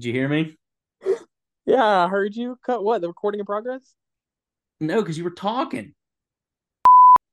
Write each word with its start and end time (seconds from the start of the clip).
Did 0.00 0.06
you 0.06 0.12
hear 0.14 0.30
me? 0.30 0.56
Yeah, 1.66 1.84
I 1.84 2.08
heard 2.08 2.34
you. 2.34 2.58
Cut 2.64 2.82
what? 2.82 3.02
The 3.02 3.08
recording 3.08 3.38
in 3.38 3.44
progress? 3.44 3.82
No, 4.80 5.02
because 5.02 5.18
you 5.18 5.24
were 5.24 5.30
talking. 5.30 5.92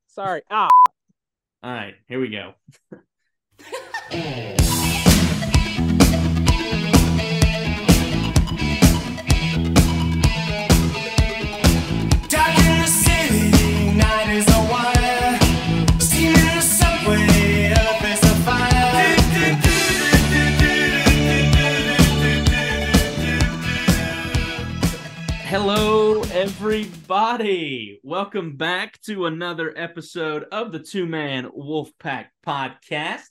Sorry. 0.08 0.42
Ah. 0.52 0.68
All 1.64 1.72
right, 1.72 1.96
here 2.10 2.20
we 2.20 2.28
go. 2.28 2.56
everybody. 27.10 28.02
Welcome 28.04 28.58
back 28.58 29.00
to 29.04 29.28
another 29.28 29.74
episode 29.78 30.44
of 30.52 30.74
the 30.74 30.80
Two 30.80 31.06
Man 31.06 31.50
Wolf 31.54 31.90
Pack 32.00 32.34
podcast. 32.46 33.24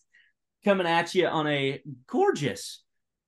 Coming 0.64 0.86
at 0.86 1.14
you 1.14 1.26
on 1.26 1.46
a 1.46 1.82
gorgeous 2.06 2.82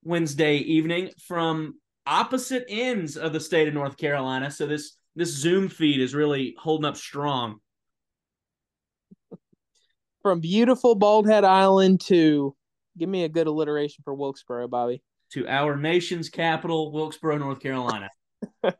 Wednesday 0.05 0.57
evening 0.57 1.11
from 1.27 1.79
opposite 2.07 2.65
ends 2.67 3.19
of 3.19 3.35
the 3.35 3.41
state 3.41 3.69
of 3.69 3.75
North 3.75 3.99
Carolina. 3.99 4.51
So 4.51 4.67
this 4.67 4.97
this 5.15 5.37
Zoom 5.37 5.69
feed 5.69 6.01
is 6.01 6.15
really 6.15 6.57
holding 6.59 6.87
up 6.87 6.97
strong. 6.97 7.59
From 10.23 10.41
beautiful 10.41 10.95
Bald 10.95 11.29
Head 11.29 11.45
Island 11.45 12.01
to 12.07 12.57
give 12.97 13.11
me 13.11 13.25
a 13.25 13.29
good 13.29 13.49
alliteration 13.49 14.03
for 14.03 14.15
Wilkesboro, 14.15 14.67
Bobby. 14.67 15.03
To 15.33 15.47
our 15.47 15.77
nation's 15.77 16.31
capital, 16.31 16.91
Wilkesboro, 16.91 17.37
North 17.37 17.61
Carolina. 17.61 18.09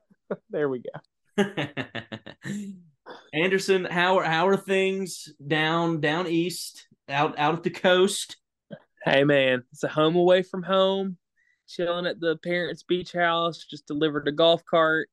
There 0.51 0.69
we 0.69 0.81
go. 0.81 1.01
Anderson, 3.33 3.85
how 3.85 4.19
are 4.19 4.25
how 4.25 4.49
are 4.49 4.57
things 4.57 5.29
down 5.47 6.01
down 6.01 6.27
east, 6.27 6.87
out 7.09 7.39
out 7.39 7.55
at 7.55 7.63
the 7.63 7.71
coast? 7.71 8.37
Hey 9.05 9.25
man, 9.25 9.63
it's 9.73 9.85
a 9.85 9.89
home 9.89 10.17
away 10.17 10.43
from 10.43 10.63
home. 10.63 11.17
Chilling 11.69 12.07
at 12.07 12.19
the 12.19 12.37
parents' 12.39 12.83
beach 12.83 13.13
house. 13.13 13.65
Just 13.69 13.87
delivered 13.87 14.27
a 14.27 14.33
golf 14.33 14.65
cart. 14.65 15.11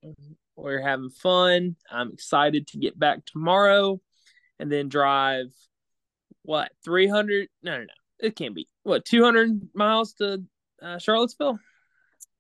We're 0.56 0.82
having 0.82 1.10
fun. 1.10 1.76
I'm 1.92 2.12
excited 2.12 2.68
to 2.68 2.78
get 2.78 2.98
back 2.98 3.26
tomorrow, 3.26 4.00
and 4.60 4.72
then 4.72 4.90
drive. 4.90 5.54
What 6.44 6.72
300? 6.84 7.50
No, 7.64 7.78
no, 7.78 7.84
no. 7.84 7.94
It 8.20 8.36
can't 8.36 8.56
be. 8.56 8.68
What 8.84 9.04
200 9.04 9.70
miles 9.74 10.14
to 10.14 10.44
uh, 10.82 11.00
Charlottesville? 11.00 11.60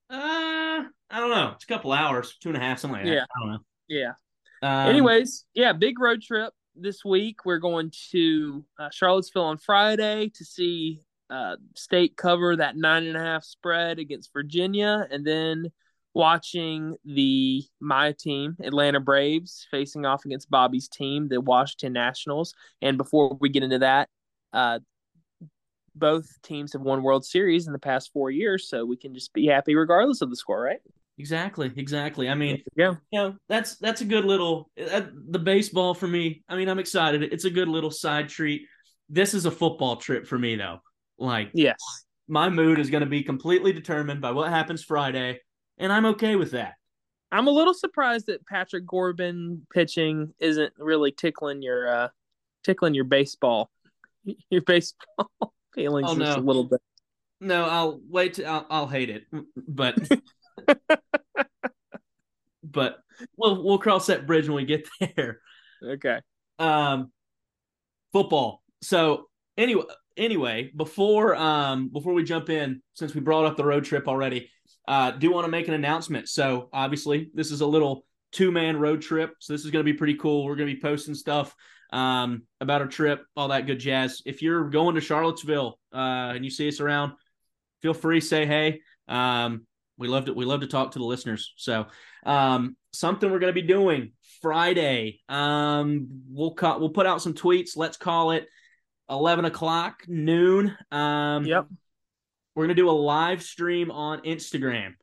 Uh, 0.09 0.83
I 1.09 1.19
don't 1.19 1.31
know. 1.31 1.53
It's 1.56 1.63
a 1.63 1.67
couple 1.67 1.91
hours, 1.91 2.38
two 2.39 2.50
and 2.50 2.58
a 2.58 2.61
half, 2.61 2.80
something 2.80 3.00
like 3.00 3.06
that. 3.06 3.13
Yeah. 3.13 3.23
I 3.23 3.39
don't 3.39 3.52
know. 3.53 3.59
Yeah. 3.88 4.14
Um, 4.61 4.89
Anyways, 4.89 5.45
yeah, 5.53 5.73
big 5.73 6.00
road 6.00 6.22
trip 6.22 6.53
this 6.75 7.03
week. 7.05 7.45
We're 7.45 7.59
going 7.59 7.91
to 8.11 8.66
uh, 8.80 8.89
Charlottesville 8.91 9.44
on 9.44 9.58
Friday 9.58 10.31
to 10.36 10.45
see 10.45 11.02
uh, 11.30 11.55
State 11.75 12.17
cover 12.17 12.56
that 12.56 12.78
nine 12.78 13.06
and 13.06 13.17
a 13.17 13.19
half 13.19 13.44
spread 13.44 14.00
against 14.00 14.33
Virginia, 14.33 15.08
and 15.09 15.25
then 15.25 15.72
watching 16.13 16.95
the 17.03 17.63
my 17.80 18.13
team, 18.13 18.56
Atlanta 18.63 19.00
Braves, 19.00 19.67
facing 19.69 20.06
off 20.06 20.25
against 20.25 20.50
Bobby's 20.50 20.88
team, 20.88 21.28
the 21.28 21.41
Washington 21.41 21.94
Nationals. 21.94 22.53
And 22.81 22.97
before 22.97 23.38
we 23.39 23.50
get 23.50 23.63
into 23.63 23.80
that, 23.80 24.09
uh, 24.53 24.80
both 25.95 26.41
teams 26.41 26.73
have 26.73 26.81
won 26.81 27.03
World 27.03 27.25
Series 27.25 27.67
in 27.67 27.73
the 27.73 27.80
past 27.80 28.11
four 28.13 28.30
years, 28.31 28.67
so 28.67 28.86
we 28.86 28.97
can 28.97 29.13
just 29.13 29.33
be 29.33 29.47
happy 29.47 29.75
regardless 29.75 30.22
of 30.22 30.30
the 30.30 30.36
score, 30.36 30.61
right? 30.61 30.80
Exactly, 31.17 31.71
exactly. 31.75 32.30
I 32.30 32.35
mean, 32.35 32.61
Yeah. 32.75 32.95
you 33.11 33.19
know, 33.19 33.35
that's 33.47 33.77
that's 33.77 34.02
a 34.02 34.05
good 34.05 34.25
little 34.25 34.69
uh, 34.91 35.02
the 35.30 35.39
baseball 35.39 35.94
for 35.94 36.07
me. 36.07 36.44
I 36.49 36.55
mean, 36.55 36.69
I'm 36.69 36.80
excited. 36.80 37.23
It's 37.23 37.45
a 37.45 37.50
good 37.50 37.67
little 37.67 37.91
side 37.91 38.29
treat. 38.29 38.63
This 39.09 39.34
is 39.34 39.45
a 39.45 39.51
football 39.51 39.97
trip 39.97 40.28
for 40.28 40.38
me 40.40 40.56
though. 40.56 40.79
Like 41.17 41.51
Yes. 41.53 41.78
my 42.28 42.50
mood 42.50 42.79
is 42.79 42.90
going 42.90 43.03
to 43.03 43.09
be 43.09 43.23
completely 43.23 43.72
determined 43.73 44.22
by 44.22 44.31
what 44.31 44.50
happens 44.50 44.84
Friday, 44.84 45.40
and 45.78 45.91
I'm 45.94 46.06
okay 46.07 46.35
with 46.35 46.51
that. 46.51 46.73
I'm 47.31 47.47
a 47.47 47.51
little 47.51 47.73
surprised 47.73 48.28
that 48.28 48.45
Patrick 48.47 48.85
Corbin 48.88 49.66
pitching 49.73 50.34
isn't 50.40 50.73
really 50.78 51.11
tickling 51.11 51.61
your 51.61 51.88
uh 51.88 52.07
tickling 52.63 52.94
your 52.94 53.03
baseball 53.06 53.69
your 54.50 54.61
baseball 54.61 55.29
feelings 55.75 56.09
Oh, 56.09 56.16
just 56.17 56.38
no. 56.38 56.44
a 56.44 56.45
little 56.45 56.63
bit. 56.63 56.81
No, 57.41 57.66
I'll 57.66 58.00
wait. 58.09 58.35
To, 58.35 58.45
I'll, 58.45 58.66
I'll 58.69 58.88
hate 58.88 59.09
it, 59.09 59.25
but 59.67 59.97
but 62.63 62.97
we'll 63.38 63.63
we'll 63.63 63.77
cross 63.77 64.07
that 64.07 64.27
bridge 64.27 64.47
when 64.47 64.57
we 64.57 64.66
get 64.66 64.88
there. 65.16 65.39
Okay. 65.83 66.19
Um, 66.59 67.11
football. 68.13 68.63
So 68.81 69.27
anyway, 69.57 69.83
anyway, 70.17 70.71
before 70.75 71.35
um 71.35 71.89
before 71.89 72.13
we 72.13 72.23
jump 72.23 72.49
in, 72.49 72.81
since 72.93 73.13
we 73.13 73.21
brought 73.21 73.45
up 73.45 73.57
the 73.57 73.66
road 73.66 73.85
trip 73.85 74.07
already, 74.07 74.49
uh, 74.88 75.11
do 75.11 75.31
want 75.31 75.45
to 75.45 75.51
make 75.51 75.67
an 75.67 75.73
announcement. 75.73 76.29
So 76.29 76.69
obviously, 76.73 77.29
this 77.33 77.51
is 77.51 77.61
a 77.61 77.67
little 77.67 78.05
two 78.31 78.51
man 78.51 78.77
road 78.77 79.01
trip. 79.01 79.33
So 79.39 79.53
this 79.53 79.66
is 79.66 79.72
going 79.72 79.85
to 79.85 79.91
be 79.91 79.97
pretty 79.97 80.16
cool. 80.16 80.45
We're 80.45 80.55
going 80.55 80.69
to 80.69 80.75
be 80.75 80.81
posting 80.81 81.16
stuff 81.16 81.55
um 81.91 82.43
about 82.61 82.81
our 82.81 82.87
trip, 82.87 83.23
all 83.35 83.49
that 83.49 83.67
good 83.67 83.79
jazz. 83.79 84.22
If 84.25 84.41
you're 84.41 84.69
going 84.69 84.95
to 84.95 85.01
Charlottesville 85.01 85.79
uh, 85.93 86.33
and 86.35 86.43
you 86.43 86.49
see 86.49 86.67
us 86.67 86.79
around, 86.79 87.13
feel 87.81 87.93
free 87.93 88.22
say 88.22 88.45
hey. 88.45 88.81
Um, 89.07 89.67
we 89.97 90.07
love 90.07 90.25
to 90.25 90.33
we 90.33 90.45
love 90.45 90.61
to 90.61 90.67
talk 90.67 90.91
to 90.91 91.00
the 91.00 91.06
listeners. 91.06 91.53
So 91.57 91.88
um, 92.25 92.75
something 92.94 93.31
we're 93.31 93.39
going 93.39 93.53
to 93.53 93.61
be 93.61 93.67
doing 93.67 94.11
Friday. 94.41 95.22
Um, 95.29 96.07
we'll 96.29 96.53
cut 96.53 96.79
we'll 96.79 96.89
put 96.89 97.06
out 97.06 97.22
some 97.22 97.33
tweets. 97.33 97.78
Let's 97.78 97.97
call 97.97 98.31
it 98.31 98.47
eleven 99.09 99.45
o'clock 99.45 100.03
noon. 100.07 100.75
Um, 100.91 101.45
Yep. 101.45 101.67
we're 102.55 102.63
gonna 102.66 102.75
do 102.75 102.89
a 102.89 102.91
live 102.91 103.41
stream 103.44 103.91
on 103.91 104.22
Instagram. 104.22 104.94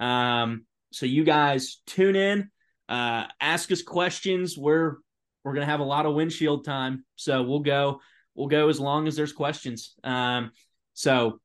Um, 0.00 0.66
so 0.92 1.06
you 1.06 1.24
guys 1.24 1.80
tune 1.86 2.16
in, 2.16 2.50
uh, 2.88 3.26
ask 3.40 3.70
us 3.72 3.82
questions. 3.82 4.58
We're 4.58 4.96
we're 5.44 5.54
gonna 5.54 5.66
have 5.66 5.80
a 5.80 5.84
lot 5.84 6.06
of 6.06 6.14
windshield 6.14 6.64
time, 6.64 7.04
so 7.16 7.42
we'll 7.42 7.60
go 7.60 8.00
we'll 8.34 8.48
go 8.48 8.68
as 8.68 8.80
long 8.80 9.06
as 9.06 9.14
there's 9.16 9.32
questions. 9.32 9.94
Um, 10.02 10.50
so 10.94 11.40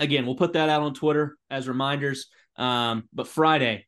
again, 0.00 0.26
we'll 0.26 0.34
put 0.34 0.54
that 0.54 0.68
out 0.68 0.82
on 0.82 0.94
Twitter 0.94 1.36
as 1.50 1.68
reminders. 1.68 2.26
Um, 2.56 3.04
but 3.12 3.28
Friday, 3.28 3.86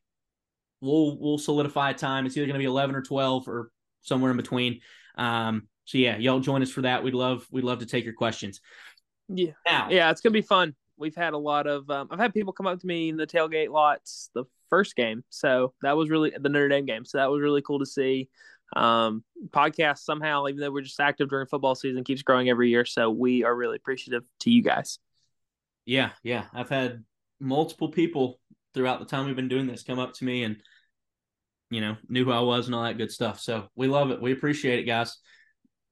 we'll 0.79 1.19
we'll 1.19 1.37
solidify 1.37 1.89
a 1.89 1.93
time. 1.93 2.25
It's 2.25 2.37
either 2.37 2.47
gonna 2.47 2.59
be 2.59 2.65
eleven 2.65 2.95
or 2.95 3.01
twelve 3.01 3.47
or 3.49 3.71
somewhere 4.01 4.31
in 4.31 4.37
between. 4.37 4.79
Um, 5.17 5.67
so 5.85 5.97
yeah, 5.97 6.17
y'all 6.17 6.39
join 6.39 6.61
us 6.61 6.71
for 6.71 6.83
that. 6.83 7.03
We'd 7.03 7.13
love 7.13 7.45
we'd 7.51 7.65
love 7.65 7.79
to 7.79 7.85
take 7.85 8.05
your 8.05 8.13
questions. 8.13 8.61
Yeah. 9.27 9.51
Now, 9.65 9.89
Yeah, 9.89 10.11
it's 10.11 10.21
gonna 10.21 10.33
be 10.33 10.41
fun. 10.41 10.75
We've 10.95 11.15
had 11.15 11.33
a 11.33 11.37
lot 11.37 11.67
of 11.67 11.89
um, 11.89 12.07
I've 12.11 12.19
had 12.19 12.33
people 12.33 12.53
come 12.53 12.67
up 12.67 12.79
to 12.79 12.87
me 12.87 13.09
in 13.09 13.17
the 13.17 13.27
tailgate 13.27 13.69
lots 13.69 14.29
the 14.33 14.45
first 14.69 14.95
game. 14.95 15.23
So 15.29 15.73
that 15.81 15.97
was 15.97 16.09
really 16.09 16.33
the 16.37 16.49
Notre 16.49 16.69
Dame 16.69 16.85
game. 16.85 17.05
So 17.05 17.17
that 17.17 17.29
was 17.29 17.41
really 17.41 17.61
cool 17.61 17.79
to 17.79 17.85
see. 17.85 18.29
Um 18.75 19.23
podcast 19.49 19.99
somehow, 19.99 20.47
even 20.47 20.59
though 20.59 20.71
we're 20.71 20.81
just 20.81 20.99
active 20.99 21.29
during 21.29 21.47
football 21.47 21.75
season, 21.75 22.03
keeps 22.03 22.23
growing 22.23 22.49
every 22.49 22.69
year. 22.69 22.85
So 22.85 23.09
we 23.09 23.43
are 23.43 23.55
really 23.55 23.75
appreciative 23.75 24.23
to 24.41 24.49
you 24.49 24.63
guys. 24.63 24.99
Yeah, 25.85 26.11
yeah. 26.23 26.45
I've 26.53 26.69
had 26.69 27.03
multiple 27.39 27.89
people 27.89 28.39
throughout 28.73 28.99
the 28.99 29.05
time 29.05 29.25
we've 29.25 29.35
been 29.35 29.49
doing 29.49 29.67
this 29.67 29.83
come 29.83 29.99
up 29.99 30.13
to 30.13 30.25
me 30.25 30.43
and 30.43 30.57
you 31.73 31.81
know, 31.81 31.97
knew 32.07 32.23
who 32.23 32.31
I 32.31 32.39
was 32.39 32.67
and 32.67 32.75
all 32.75 32.83
that 32.83 32.99
good 32.99 33.11
stuff. 33.11 33.39
So 33.39 33.67
we 33.75 33.87
love 33.87 34.11
it. 34.11 34.21
We 34.21 34.31
appreciate 34.31 34.77
it, 34.79 34.83
guys. 34.83 35.17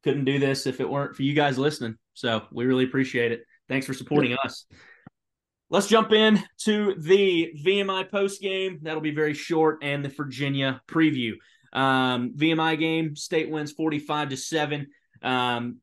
Couldn't 0.03 0.25
do 0.25 0.37
this 0.37 0.67
if 0.67 0.79
it 0.79 0.87
weren't 0.87 1.15
for 1.15 1.23
you 1.23 1.33
guys 1.33 1.57
listening. 1.57 1.95
So 2.13 2.43
we 2.51 2.65
really 2.65 2.83
appreciate 2.83 3.31
it. 3.31 3.41
Thanks 3.67 3.87
for 3.87 3.93
supporting 3.93 4.37
us. 4.45 4.65
Let's 5.71 5.87
jump 5.87 6.11
in 6.11 6.43
to 6.65 6.95
the 6.99 7.53
VMI 7.65 8.11
post 8.11 8.41
game. 8.41 8.79
That'll 8.83 9.01
be 9.01 9.15
very 9.15 9.33
short 9.33 9.79
and 9.81 10.05
the 10.05 10.09
Virginia 10.09 10.81
preview. 10.87 11.33
Um, 11.73 12.33
VMI 12.35 12.77
game, 12.77 13.15
state 13.15 13.49
wins 13.49 13.71
45 13.71 14.29
to 14.29 14.37
7. 14.37 14.87
Um, 15.23 15.77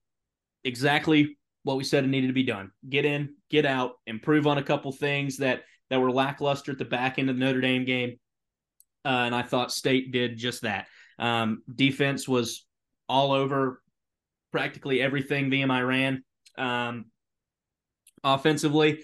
exactly 0.63 1.38
what 1.63 1.77
we 1.77 1.85
said 1.85 2.05
it 2.05 2.09
needed 2.09 2.29
to 2.29 2.33
be 2.33 2.45
done. 2.45 2.71
Get 2.89 3.05
in, 3.05 3.35
get 3.51 3.67
out, 3.67 3.93
improve 4.07 4.47
on 4.47 4.59
a 4.59 4.63
couple 4.63 4.93
things 4.93 5.39
that 5.39 5.63
that 5.91 6.01
were 6.01 6.13
lackluster 6.13 6.73
at 6.73 6.79
the 6.79 6.85
back 6.85 7.19
end 7.19 7.31
of 7.31 7.37
the 7.37 7.45
Notre 7.45 7.61
Dame 7.61 7.85
game. 7.85 8.19
Uh, 9.05 9.25
and 9.27 9.35
I 9.35 9.43
thought 9.43 9.73
State 9.73 10.13
did 10.13 10.37
just 10.37 10.63
that. 10.63 10.87
Um, 11.19 11.63
defense 11.75 12.29
was 12.29 12.67
all 13.09 13.33
over 13.33 13.81
practically 14.53 15.01
everything 15.01 15.51
VMI 15.51 15.87
ran. 15.87 16.25
Um, 16.59 17.07
offensively, 18.23 19.03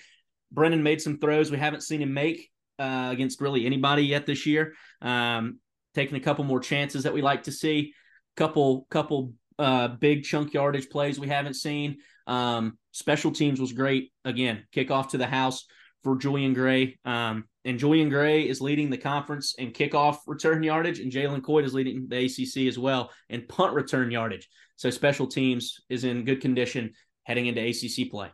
Brennan 0.52 0.82
made 0.82 1.00
some 1.00 1.18
throws 1.18 1.50
we 1.50 1.58
haven't 1.58 1.82
seen 1.82 2.02
him 2.02 2.12
make 2.12 2.50
uh, 2.78 3.08
against 3.12 3.40
really 3.40 3.66
anybody 3.66 4.02
yet 4.02 4.26
this 4.26 4.46
year. 4.46 4.74
Um, 5.00 5.58
taking 5.94 6.16
a 6.16 6.20
couple 6.20 6.44
more 6.44 6.60
chances 6.60 7.04
that 7.04 7.14
we 7.14 7.22
like 7.22 7.44
to 7.44 7.52
see. 7.52 7.94
Couple 8.36 8.86
couple 8.90 9.32
uh, 9.58 9.88
big 9.88 10.24
chunk 10.24 10.52
yardage 10.52 10.90
plays 10.90 11.20
we 11.20 11.28
haven't 11.28 11.54
seen. 11.54 11.98
Um, 12.26 12.79
special 12.93 13.32
teams 13.32 13.61
was 13.61 13.73
great. 13.73 14.12
Again, 14.25 14.65
kickoff 14.75 15.11
to 15.11 15.19
the 15.19 15.26
house 15.26 15.67
for 16.03 16.17
Julian 16.17 16.53
Gray. 16.53 16.99
Um, 17.05 17.44
and 17.65 17.79
Julian 17.79 18.11
Gray 18.11 18.47
is 18.47 18.61
leading 18.61 18.91
the 18.91 18.99
conference 18.99 19.55
in 19.55 19.73
kickoff 19.73 20.19
return 20.26 20.62
yardage, 20.62 21.00
and 21.00 21.11
Jalen 21.11 21.43
Coit 21.43 21.65
is 21.65 21.75
leading 21.75 22.06
the 22.09 22.26
ACC 22.26 22.69
as 22.69 22.79
well 22.79 23.11
in 23.31 23.47
punt 23.47 23.73
return 23.73 24.11
yardage. 24.11 24.49
So 24.76 24.91
special 24.91 25.26
teams 25.26 25.81
is 25.88 26.05
in 26.05 26.25
good 26.25 26.41
condition 26.41 26.93
heading 27.25 27.47
into 27.47 27.62
ACC 27.62 28.11
play. 28.11 28.31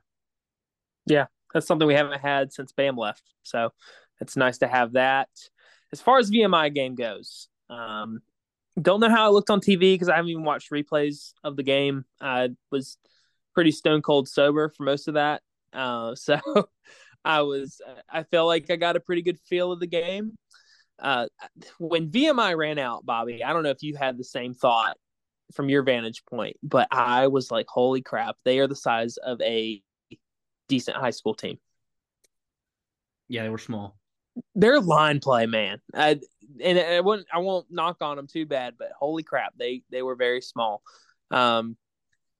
Yeah, 1.07 1.27
that's 1.55 1.67
something 1.67 1.87
we 1.87 1.95
haven't 1.95 2.21
had 2.21 2.53
since 2.53 2.73
Bam 2.73 2.97
left. 2.97 3.23
So 3.45 3.71
it's 4.21 4.37
nice 4.37 4.59
to 4.59 4.69
have 4.69 4.93
that. 4.93 5.29
As 5.93 6.01
far 6.01 6.19
as 6.19 6.31
VMI 6.31 6.75
game 6.75 6.95
goes, 6.95 7.49
um, 7.69 8.21
don't 8.81 9.01
know 9.01 9.09
how 9.09 9.29
it 9.29 9.33
looked 9.33 9.51
on 9.51 9.61
TV 9.61 9.95
because 9.95 10.09
I 10.09 10.17
haven't 10.17 10.31
even 10.31 10.45
watched 10.45 10.71
replays 10.71 11.35
of 11.45 11.57
the 11.57 11.63
game. 11.63 12.05
I 12.21 12.51
was 12.71 12.97
pretty 13.55 13.73
stone 13.73 14.03
cold 14.03 14.29
sober 14.29 14.69
for 14.69 14.85
most 14.85 15.09
of 15.09 15.15
that. 15.15 15.43
Uh, 15.73 16.15
so 16.15 16.39
I 17.25 17.43
was, 17.43 17.81
I 18.09 18.23
felt 18.25 18.49
like 18.49 18.71
I 18.71 18.77
got 18.77 18.97
a 18.97 19.01
pretty 19.01 19.23
good 19.23 19.39
feel 19.49 19.73
of 19.73 19.81
the 19.81 19.87
game. 19.87 20.37
Uh, 20.99 21.27
when 21.79 22.11
VMI 22.11 22.57
ran 22.57 22.79
out, 22.79 23.07
Bobby, 23.07 23.43
I 23.43 23.53
don't 23.53 23.63
know 23.63 23.71
if 23.71 23.83
you 23.83 23.97
had 23.97 24.19
the 24.19 24.25
same 24.25 24.53
thought 24.55 24.97
from 25.55 25.69
your 25.69 25.83
vantage 25.83 26.25
point, 26.27 26.57
but 26.63 26.89
I 26.91 27.29
was 27.29 27.51
like, 27.51 27.67
holy 27.69 28.03
crap, 28.03 28.37
they 28.45 28.59
are 28.59 28.67
the 28.67 28.77
size 28.77 29.17
of 29.17 29.41
a 29.41 29.83
decent 30.69 30.97
high 30.97 31.11
school 31.11 31.35
team. 31.35 31.59
Yeah, 33.29 33.45
they 33.45 33.49
were 33.49 33.59
small. 33.59 33.97
Their 34.55 34.81
line 34.81 35.21
play, 35.21 35.47
man, 35.47 35.81
I, 35.95 36.21
and 36.63 36.79
I 36.79 37.01
won't, 37.01 37.27
I 37.33 37.39
won't 37.39 37.67
knock 37.71 37.99
on 38.01 38.17
them 38.17 38.27
too 38.27 38.47
bad, 38.47 38.75
but 38.79 38.93
holy 38.99 39.23
crap, 39.23 39.55
they 39.59 39.83
they 39.91 40.03
were 40.03 40.15
very 40.15 40.41
small. 40.41 40.83
Um, 41.31 41.77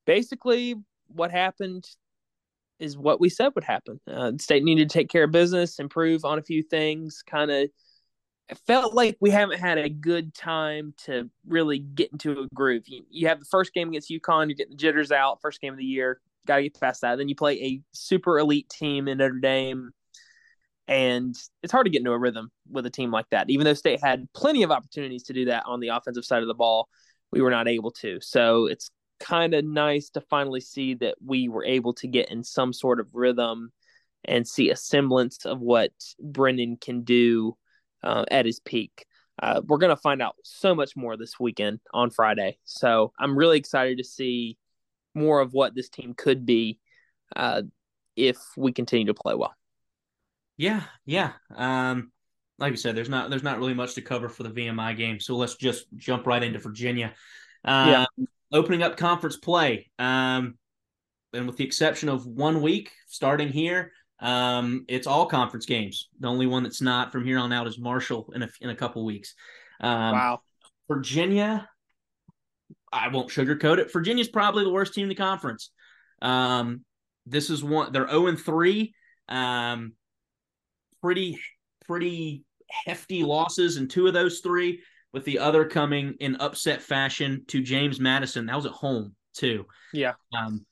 basically, 0.07 0.77
what 1.13 1.31
happened 1.31 1.87
is 2.79 2.97
what 2.97 3.21
we 3.21 3.29
said 3.29 3.53
would 3.55 3.65
happen. 3.65 4.01
Uh, 4.11 4.33
state 4.39 4.65
needed 4.65 4.89
to 4.89 4.93
take 4.93 5.11
care 5.11 5.25
of 5.25 5.31
business, 5.31 5.79
improve 5.79 6.25
on 6.25 6.39
a 6.39 6.43
few 6.43 6.63
things, 6.63 7.23
kind 7.27 7.51
of 7.51 7.69
it 8.51 8.59
felt 8.67 8.95
like 8.95 9.17
we 9.21 9.31
haven't 9.31 9.61
had 9.61 9.79
a 9.79 9.89
good 9.89 10.35
time 10.35 10.93
to 11.05 11.31
really 11.47 11.79
get 11.79 12.11
into 12.11 12.33
a 12.33 12.49
groove. 12.53 12.83
You, 12.87 13.05
you 13.09 13.29
have 13.29 13.39
the 13.39 13.45
first 13.45 13.73
game 13.73 13.89
against 13.91 14.11
UConn, 14.11 14.49
you're 14.49 14.57
getting 14.57 14.73
the 14.73 14.77
jitters 14.77 15.13
out, 15.13 15.41
first 15.41 15.61
game 15.61 15.73
of 15.73 15.79
the 15.79 15.85
year, 15.85 16.21
got 16.47 16.57
to 16.57 16.63
get 16.65 16.81
past 16.81 17.03
that. 17.03 17.17
Then 17.17 17.29
you 17.29 17.37
play 17.37 17.63
a 17.63 17.81
super 17.93 18.41
elite 18.41 18.69
team 18.69 19.07
in 19.07 19.19
Notre 19.19 19.39
Dame, 19.39 19.93
and 20.89 21.37
it's 21.63 21.71
hard 21.71 21.87
to 21.87 21.91
get 21.91 22.01
into 22.01 22.11
a 22.11 22.19
rhythm 22.19 22.51
with 22.69 22.87
a 22.87 22.91
team 22.91 23.13
like 23.13 23.27
that. 23.31 23.49
Even 23.51 23.65
though 23.65 23.75
State 23.75 24.03
had 24.03 24.27
plenty 24.35 24.65
of 24.65 24.73
opportunities 24.73 25.23
to 25.25 25.33
do 25.33 25.45
that 25.45 25.63
on 25.67 25.79
the 25.79 25.89
offensive 25.89 26.25
side 26.25 26.43
of 26.43 26.49
the 26.49 26.55
ball, 26.55 26.89
we 27.31 27.41
were 27.41 27.51
not 27.51 27.69
able 27.69 27.93
to. 27.93 28.19
So 28.21 28.67
it's 28.67 28.91
kind 29.21 29.55
of 29.55 29.65
nice 29.65 30.11
to 30.11 30.21
finally 30.23 30.61
see 30.61 30.95
that 30.95 31.17
we 31.25 31.49
were 31.49 31.65
able 31.65 31.93
to 31.95 32.09
get 32.09 32.31
in 32.31 32.43
some 32.43 32.73
sort 32.73 32.99
of 32.99 33.07
rhythm 33.13 33.73
and 34.25 34.47
see 34.47 34.71
a 34.71 34.77
semblance 34.77 35.45
of 35.47 35.61
what 35.61 35.93
Brennan 36.21 36.77
can 36.77 37.03
do 37.03 37.57
uh, 38.03 38.25
at 38.31 38.47
his 38.47 38.61
peak. 38.61 39.07
Uh, 39.43 39.63
we're 39.67 39.79
going 39.79 39.95
to 39.95 40.01
find 40.01 40.21
out 40.21 40.37
so 40.45 40.75
much 40.75 40.97
more 40.97 41.17
this 41.17 41.41
weekend 41.41 41.81
on 41.95 42.11
Friday. 42.11 42.59
So 42.65 43.13
I'm 43.19 43.37
really 43.37 43.59
excited 43.59 43.99
to 43.99 44.05
see 44.05 44.59
more 45.15 45.41
of 45.41 45.53
what 45.53 45.75
this 45.75 45.89
team 45.89 46.15
could 46.15 46.45
be 46.45 46.79
uh, 47.35 47.63
if 48.17 48.37
we 48.57 48.73
continue 48.73 49.07
to 49.07 49.15
play 49.15 49.35
well. 49.35 49.55
Yeah, 50.57 50.83
yeah. 51.07 51.33
Um, 51.55 52.13
like 52.59 52.73
you 52.73 52.77
said, 52.77 52.95
there's 52.95 53.09
not 53.09 53.31
there's 53.31 53.43
not 53.43 53.59
really 53.59 53.73
much 53.73 53.95
to 53.95 54.03
cover 54.03 54.29
for 54.29 54.43
the 54.43 54.51
VMI 54.51 54.95
game, 54.95 55.19
so 55.19 55.37
let's 55.37 55.57
just 55.57 55.87
jump 55.97 56.27
right 56.27 56.43
into 56.43 56.59
Virginia. 56.59 57.15
Um, 57.65 57.89
yeah. 57.89 58.07
Opening 58.53 58.83
up 58.83 58.97
conference 58.97 59.37
play, 59.37 59.91
um, 59.99 60.59
and 61.33 61.47
with 61.47 61.57
the 61.57 61.65
exception 61.65 62.09
of 62.09 62.27
one 62.27 62.61
week 62.63 62.91
starting 63.07 63.49
here, 63.49 63.93
um, 64.19 64.85
it's 64.89 65.07
all 65.07 65.27
conference 65.27 65.67
games. 65.67 66.09
The 66.19 66.29
only 66.29 66.47
one 66.47 66.65
that's 66.65 66.83
not 66.83 67.13
from 67.13 67.25
here 67.25 67.39
on 67.39 67.53
out 67.53 67.69
is 67.69 67.79
Marshall 67.79 68.33
in 68.35 68.43
a 68.43 68.49
in 68.61 68.71
a 68.71 68.75
couple 68.75 69.05
weeks. 69.05 69.35
Um, 69.81 70.13
wow. 70.13 70.41
Virginia, 70.89 71.69
I 72.93 73.09
won't 73.09 73.31
sugarcoat 73.31 73.79
it. 73.79 73.93
Virginia's 73.93 74.29
probably 74.29 74.65
the 74.65 74.73
worst 74.73 74.95
team 74.95 75.05
in 75.05 75.09
the 75.09 75.15
conference. 75.15 75.71
Um, 76.21 76.85
this 77.27 77.51
is 77.51 77.63
one. 77.63 77.93
They're 77.93 78.09
zero 78.09 78.25
oh 78.25 78.27
and 78.27 78.39
three. 78.39 78.95
Um, 79.29 79.93
pretty 81.01 81.39
pretty 81.87 82.45
hefty 82.69 83.23
losses 83.23 83.77
in 83.77 83.89
two 83.89 84.07
of 84.07 84.13
those 84.13 84.41
three, 84.41 84.81
with 85.13 85.25
the 85.25 85.39
other 85.39 85.65
coming 85.65 86.15
in 86.21 86.37
upset 86.37 86.83
fashion 86.83 87.45
to 87.49 87.63
James 87.63 87.99
Madison. 87.99 88.47
That 88.47 88.57
was 88.57 88.67
at 88.67 88.73
home 88.73 89.15
too. 89.35 89.67
Yeah. 89.93 90.15
Um, 90.37 90.65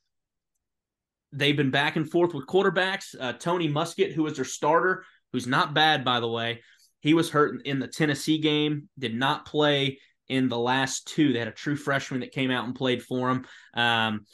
they've 1.33 1.57
been 1.57 1.71
back 1.71 1.97
and 1.97 2.11
forth 2.11 2.35
with 2.35 2.47
quarterbacks. 2.47 3.15
Uh, 3.19 3.33
Tony 3.33 3.69
Muskett, 3.69 4.13
who 4.13 4.23
was 4.23 4.37
their 4.37 4.45
starter, 4.45 5.05
who's 5.33 5.47
not 5.47 5.75
bad 5.75 6.05
by 6.05 6.21
the 6.21 6.29
way, 6.29 6.63
he 7.01 7.15
was 7.15 7.31
hurt 7.31 7.65
in 7.65 7.79
the 7.79 7.89
Tennessee 7.89 8.39
game. 8.39 8.89
Did 8.99 9.15
not 9.15 9.47
play 9.47 9.99
in 10.29 10.49
the 10.49 10.59
last 10.59 11.07
two. 11.09 11.33
They 11.33 11.39
had 11.39 11.49
a 11.49 11.53
true 11.53 11.77
freshman 11.77 12.21
that 12.21 12.33
came 12.33 12.51
out 12.51 12.65
and 12.65 12.75
played 12.75 13.03
for 13.03 13.31
him. 13.31 13.47
Um, 13.75 14.27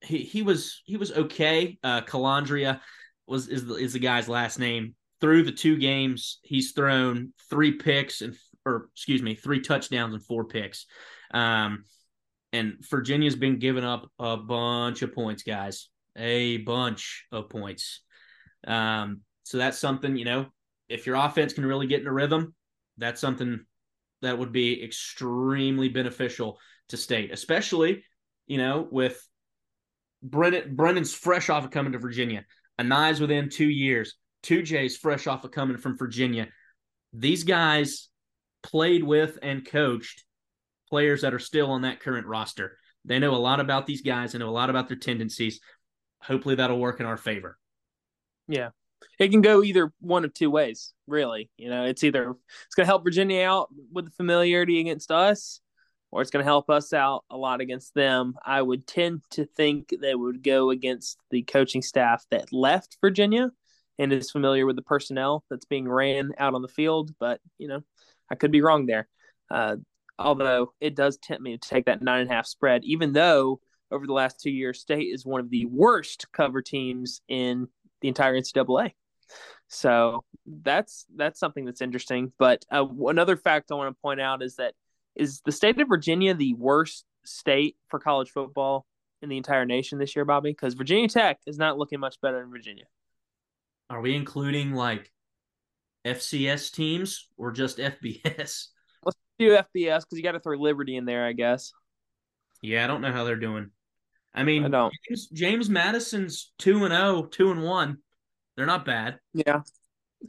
he 0.00 0.18
he 0.18 0.42
was 0.42 0.82
he 0.84 0.96
was 0.96 1.12
okay. 1.12 1.78
Uh, 1.82 2.02
Colandrea 2.02 2.80
was 3.26 3.48
is 3.48 3.66
the, 3.66 3.74
is 3.74 3.92
the 3.92 3.98
guy's 3.98 4.28
last 4.28 4.58
name. 4.58 4.94
Through 5.20 5.44
the 5.44 5.52
two 5.52 5.76
games, 5.78 6.40
he's 6.42 6.72
thrown 6.72 7.32
three 7.48 7.72
picks 7.72 8.22
and 8.22 8.36
or 8.64 8.88
excuse 8.92 9.22
me, 9.22 9.34
three 9.34 9.60
touchdowns 9.60 10.14
and 10.14 10.24
four 10.24 10.44
picks. 10.44 10.86
Um, 11.32 11.84
and 12.52 12.74
Virginia's 12.90 13.36
been 13.36 13.58
giving 13.58 13.84
up 13.84 14.10
a 14.18 14.36
bunch 14.36 15.02
of 15.02 15.14
points, 15.14 15.42
guys 15.42 15.88
a 16.16 16.58
bunch 16.58 17.26
of 17.32 17.48
points. 17.48 18.00
Um, 18.66 19.20
so 19.44 19.58
that's 19.58 19.78
something, 19.78 20.16
you 20.16 20.24
know, 20.24 20.46
if 20.88 21.06
your 21.06 21.16
offense 21.16 21.52
can 21.52 21.66
really 21.66 21.86
get 21.86 22.00
in 22.00 22.06
a 22.06 22.12
rhythm, 22.12 22.54
that's 22.98 23.20
something 23.20 23.64
that 24.20 24.38
would 24.38 24.52
be 24.52 24.82
extremely 24.82 25.88
beneficial 25.88 26.58
to 26.90 26.96
state, 26.96 27.32
especially, 27.32 28.04
you 28.46 28.58
know, 28.58 28.86
with 28.90 29.26
Brennan 30.22 30.76
Brennan's 30.76 31.14
fresh 31.14 31.48
off 31.48 31.64
of 31.64 31.70
coming 31.70 31.92
to 31.92 31.98
Virginia. 31.98 32.44
Anae's 32.78 33.20
within 33.20 33.48
two 33.48 33.68
years. 33.68 34.14
Two 34.42 34.62
J's 34.62 34.96
fresh 34.96 35.26
off 35.26 35.44
of 35.44 35.50
coming 35.50 35.76
from 35.76 35.96
Virginia. 35.96 36.48
These 37.12 37.44
guys 37.44 38.08
played 38.62 39.04
with 39.04 39.38
and 39.42 39.66
coached 39.66 40.24
players 40.88 41.22
that 41.22 41.34
are 41.34 41.38
still 41.38 41.70
on 41.70 41.82
that 41.82 42.00
current 42.00 42.26
roster. 42.26 42.78
They 43.04 43.18
know 43.18 43.34
a 43.34 43.36
lot 43.36 43.60
about 43.60 43.86
these 43.86 44.02
guys. 44.02 44.32
They 44.32 44.38
know 44.38 44.48
a 44.48 44.50
lot 44.50 44.70
about 44.70 44.88
their 44.88 44.96
tendencies 44.96 45.60
hopefully 46.22 46.54
that'll 46.54 46.78
work 46.78 47.00
in 47.00 47.06
our 47.06 47.16
favor. 47.16 47.58
Yeah. 48.48 48.70
It 49.18 49.30
can 49.30 49.40
go 49.40 49.62
either 49.62 49.92
one 50.00 50.24
of 50.24 50.32
two 50.32 50.50
ways, 50.50 50.94
really. 51.06 51.50
You 51.56 51.68
know, 51.68 51.84
it's 51.84 52.04
either 52.04 52.34
it's 52.66 52.74
going 52.74 52.84
to 52.84 52.90
help 52.90 53.04
Virginia 53.04 53.44
out 53.44 53.68
with 53.92 54.06
the 54.06 54.10
familiarity 54.12 54.80
against 54.80 55.10
us, 55.10 55.60
or 56.10 56.22
it's 56.22 56.30
going 56.30 56.44
to 56.44 56.48
help 56.48 56.70
us 56.70 56.92
out 56.92 57.24
a 57.30 57.36
lot 57.36 57.60
against 57.60 57.94
them. 57.94 58.34
I 58.44 58.62
would 58.62 58.86
tend 58.86 59.22
to 59.32 59.44
think 59.44 59.92
they 60.00 60.14
would 60.14 60.42
go 60.42 60.70
against 60.70 61.18
the 61.30 61.42
coaching 61.42 61.82
staff 61.82 62.24
that 62.30 62.52
left 62.52 62.98
Virginia 63.00 63.50
and 63.98 64.12
is 64.12 64.30
familiar 64.30 64.66
with 64.66 64.76
the 64.76 64.82
personnel 64.82 65.44
that's 65.50 65.66
being 65.66 65.88
ran 65.88 66.32
out 66.38 66.54
on 66.54 66.62
the 66.62 66.68
field. 66.68 67.12
But, 67.18 67.40
you 67.58 67.68
know, 67.68 67.82
I 68.32 68.34
could 68.34 68.50
be 68.50 68.62
wrong 68.62 68.86
there. 68.86 69.06
Uh, 69.50 69.76
although 70.18 70.72
it 70.80 70.96
does 70.96 71.18
tempt 71.18 71.42
me 71.42 71.58
to 71.58 71.68
take 71.68 71.84
that 71.84 72.02
nine 72.02 72.22
and 72.22 72.30
a 72.30 72.34
half 72.34 72.46
spread, 72.46 72.82
even 72.84 73.12
though 73.12 73.60
over 73.90 74.06
the 74.06 74.14
last 74.14 74.40
two 74.40 74.50
years, 74.50 74.80
State 74.80 75.08
is 75.12 75.26
one 75.26 75.40
of 75.40 75.50
the 75.50 75.66
worst 75.66 76.32
cover 76.32 76.62
teams 76.62 77.20
in 77.28 77.68
the 78.00 78.08
entire 78.08 78.34
NCAA. 78.34 78.92
So 79.68 80.24
that's 80.46 81.06
that's 81.14 81.38
something 81.38 81.64
that's 81.64 81.82
interesting. 81.82 82.32
But 82.38 82.64
uh, 82.70 82.86
another 83.06 83.36
fact 83.36 83.70
I 83.70 83.74
want 83.74 83.94
to 83.94 84.00
point 84.00 84.20
out 84.20 84.42
is 84.42 84.56
that 84.56 84.74
is 85.14 85.42
the 85.44 85.52
state 85.52 85.80
of 85.80 85.88
Virginia 85.88 86.34
the 86.34 86.54
worst 86.54 87.04
state 87.24 87.76
for 87.88 88.00
college 88.00 88.30
football 88.30 88.86
in 89.20 89.28
the 89.28 89.36
entire 89.36 89.64
nation 89.64 89.98
this 89.98 90.16
year, 90.16 90.24
Bobby? 90.24 90.50
Because 90.50 90.74
Virginia 90.74 91.08
Tech 91.08 91.38
is 91.46 91.58
not 91.58 91.78
looking 91.78 92.00
much 92.00 92.20
better 92.20 92.40
than 92.40 92.50
Virginia. 92.50 92.84
Are 93.88 94.00
we 94.00 94.14
including 94.14 94.72
like 94.72 95.12
FCS 96.04 96.72
teams 96.72 97.28
or 97.36 97.52
just 97.52 97.78
FBS? 97.78 98.66
Let's 99.04 99.18
do 99.38 99.50
FBS 99.50 100.00
because 100.00 100.06
you 100.12 100.22
got 100.22 100.32
to 100.32 100.40
throw 100.40 100.56
Liberty 100.56 100.96
in 100.96 101.04
there, 101.04 101.26
I 101.26 101.32
guess. 101.32 101.72
Yeah, 102.60 102.84
I 102.84 102.86
don't 102.86 103.00
know 103.00 103.12
how 103.12 103.24
they're 103.24 103.36
doing. 103.36 103.70
I 104.34 104.44
mean, 104.44 104.64
I 104.64 104.68
don't. 104.68 104.94
James, 105.08 105.28
James 105.28 105.70
Madison's 105.70 106.52
2 106.58 106.84
and 106.84 106.94
0, 106.94 107.24
2 107.24 107.50
and 107.50 107.62
1. 107.62 107.98
They're 108.56 108.66
not 108.66 108.84
bad. 108.84 109.18
Yeah. 109.34 109.62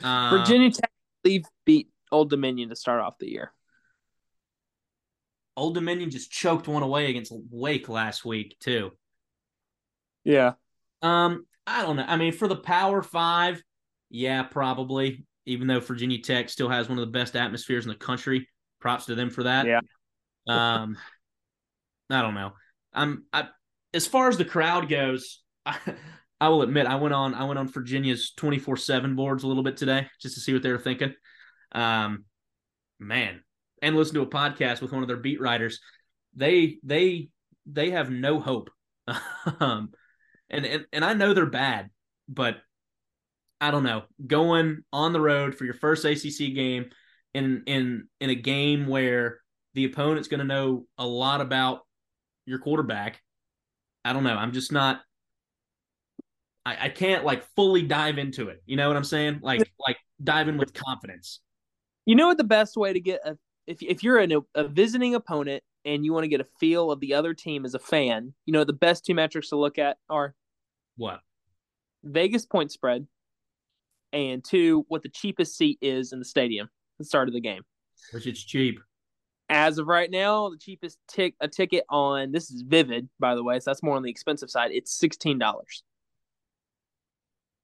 Uh, 0.03 0.37
Virginia 0.37 0.71
Tech 0.71 0.91
beat 1.65 1.89
Old 2.11 2.29
Dominion 2.29 2.69
to 2.69 2.75
start 2.75 3.01
off 3.01 3.17
the 3.19 3.29
year. 3.29 3.53
Old 5.55 5.75
Dominion 5.75 6.09
just 6.09 6.31
choked 6.31 6.67
one 6.67 6.83
away 6.83 7.09
against 7.09 7.31
Wake 7.51 7.87
last 7.87 8.25
week, 8.25 8.57
too. 8.59 8.91
Yeah. 10.23 10.53
Um, 11.01 11.45
I 11.67 11.83
don't 11.83 11.95
know. 11.95 12.05
I 12.07 12.17
mean, 12.17 12.33
for 12.33 12.47
the 12.47 12.55
Power 12.55 13.01
5, 13.01 13.61
yeah, 14.09 14.43
probably. 14.43 15.25
Even 15.45 15.67
though 15.67 15.79
Virginia 15.79 16.21
Tech 16.21 16.49
still 16.49 16.69
has 16.69 16.89
one 16.89 16.97
of 16.97 17.05
the 17.05 17.11
best 17.11 17.35
atmospheres 17.35 17.85
in 17.85 17.89
the 17.89 17.97
country. 17.97 18.47
Props 18.79 19.05
to 19.05 19.15
them 19.15 19.29
for 19.29 19.43
that. 19.43 19.65
Yeah. 19.65 19.79
um 20.47 20.97
I 22.09 22.21
don't 22.21 22.33
know. 22.33 22.53
I'm 22.93 23.25
I 23.31 23.47
as 23.93 24.07
far 24.07 24.27
as 24.27 24.37
the 24.37 24.45
crowd 24.45 24.89
goes, 24.89 25.41
I, 25.65 25.77
I 26.41 26.49
will 26.49 26.61
admit 26.61 26.87
I 26.87 26.95
went 26.95 27.13
on 27.13 27.33
I 27.33 27.45
went 27.45 27.59
on 27.59 27.67
Virginia's 27.67 28.31
twenty 28.31 28.59
four 28.59 28.77
seven 28.77 29.15
boards 29.15 29.43
a 29.43 29.47
little 29.47 29.63
bit 29.63 29.77
today 29.77 30.07
just 30.21 30.35
to 30.35 30.41
see 30.41 30.53
what 30.53 30.63
they 30.63 30.71
were 30.71 30.77
thinking. 30.77 31.13
Um, 31.71 32.25
man, 32.99 33.41
and 33.81 33.95
listen 33.95 34.15
to 34.15 34.21
a 34.21 34.27
podcast 34.27 34.81
with 34.81 34.91
one 34.91 35.01
of 35.01 35.07
their 35.07 35.17
beat 35.17 35.41
writers. 35.41 35.79
They 36.35 36.77
they 36.83 37.29
they 37.65 37.91
have 37.91 38.09
no 38.09 38.39
hope. 38.39 38.69
um, 39.59 39.91
and, 40.49 40.65
and 40.65 40.85
and 40.91 41.05
I 41.05 41.13
know 41.13 41.33
they're 41.33 41.45
bad, 41.45 41.89
but 42.27 42.57
I 43.63 43.71
don't 43.71 43.83
know. 43.83 44.03
Going 44.27 44.83
on 44.91 45.13
the 45.13 45.21
road 45.21 45.55
for 45.55 45.63
your 45.63 45.73
first 45.73 46.03
ACC 46.03 46.53
game 46.53 46.89
in 47.33 47.63
in 47.65 48.09
in 48.19 48.29
a 48.29 48.35
game 48.35 48.87
where 48.87 49.39
the 49.73 49.85
opponent's 49.85 50.27
going 50.27 50.41
to 50.41 50.45
know 50.45 50.85
a 50.97 51.07
lot 51.07 51.39
about 51.39 51.79
your 52.45 52.59
quarterback. 52.59 53.21
I 54.03 54.11
don't 54.11 54.25
know. 54.25 54.35
I'm 54.35 54.51
just 54.51 54.73
not. 54.73 54.99
I, 56.65 56.87
I 56.87 56.89
can't 56.89 57.23
like 57.23 57.45
fully 57.55 57.83
dive 57.83 58.17
into 58.17 58.49
it. 58.49 58.61
You 58.65 58.75
know 58.75 58.89
what 58.89 58.97
I'm 58.97 59.05
saying? 59.05 59.39
Like 59.41 59.71
like 59.79 59.95
dive 60.21 60.49
in 60.49 60.57
with 60.57 60.73
confidence. 60.73 61.39
You 62.05 62.15
know 62.15 62.27
what 62.27 62.37
the 62.37 62.43
best 62.43 62.75
way 62.75 62.91
to 62.91 62.99
get 62.99 63.21
a 63.23 63.37
if 63.65 63.81
if 63.81 64.03
you're 64.03 64.17
an, 64.17 64.33
a 64.55 64.67
visiting 64.67 65.15
opponent 65.15 65.63
and 65.85 66.03
you 66.03 66.11
want 66.11 66.25
to 66.25 66.29
get 66.29 66.41
a 66.41 66.47
feel 66.59 66.91
of 66.91 66.99
the 66.99 67.13
other 67.13 67.33
team 67.33 67.63
as 67.63 67.75
a 67.75 67.79
fan, 67.79 68.33
you 68.45 68.51
know 68.51 68.65
the 68.65 68.73
best 68.73 69.05
two 69.05 69.15
metrics 69.15 69.47
to 69.49 69.55
look 69.55 69.79
at 69.79 69.95
are 70.09 70.35
What? 70.97 71.21
Vegas 72.03 72.45
point 72.45 72.69
spread 72.69 73.07
and 74.13 74.43
two 74.43 74.85
what 74.87 75.03
the 75.03 75.09
cheapest 75.09 75.57
seat 75.57 75.77
is 75.81 76.13
in 76.13 76.19
the 76.19 76.25
stadium 76.25 76.65
at 76.65 76.99
the 76.99 77.05
start 77.05 77.27
of 77.27 77.33
the 77.33 77.41
game. 77.41 77.63
Which 78.11 78.27
it's 78.27 78.43
cheap. 78.43 78.79
As 79.49 79.77
of 79.77 79.87
right 79.87 80.09
now, 80.09 80.49
the 80.49 80.57
cheapest 80.57 80.97
tick 81.07 81.35
a 81.41 81.47
ticket 81.47 81.83
on 81.89 82.31
this 82.31 82.49
is 82.49 82.61
Vivid, 82.61 83.09
by 83.19 83.35
the 83.35 83.43
way, 83.43 83.59
so 83.59 83.71
that's 83.71 83.83
more 83.83 83.95
on 83.95 84.03
the 84.03 84.09
expensive 84.09 84.49
side. 84.49 84.71
It's 84.71 84.97
sixteen 84.97 85.37
dollars. 85.37 85.83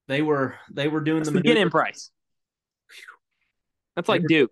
They 0.07 0.21
were 0.21 0.55
they 0.71 0.87
were 0.87 1.01
doing 1.01 1.19
That's 1.19 1.29
the 1.29 1.37
the 1.37 1.43
get 1.43 1.57
in 1.57 1.69
price. 1.69 2.11
That's 3.95 4.09
like 4.09 4.23
Duke. 4.27 4.51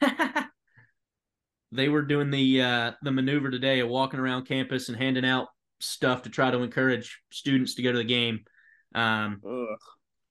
they 1.72 1.88
were 1.88 2.02
doing 2.02 2.30
the 2.30 2.62
uh, 2.62 2.92
the 3.02 3.12
maneuver 3.12 3.50
today 3.50 3.80
of 3.80 3.88
walking 3.88 4.20
around 4.20 4.46
campus 4.46 4.88
and 4.88 4.98
handing 4.98 5.24
out 5.24 5.48
stuff 5.80 6.22
to 6.22 6.30
try 6.30 6.50
to 6.50 6.62
encourage 6.62 7.20
students 7.30 7.74
to 7.74 7.82
go 7.82 7.92
to 7.92 7.98
the 7.98 8.04
game. 8.04 8.40
Um, 8.94 9.40
Ugh. 9.46 9.78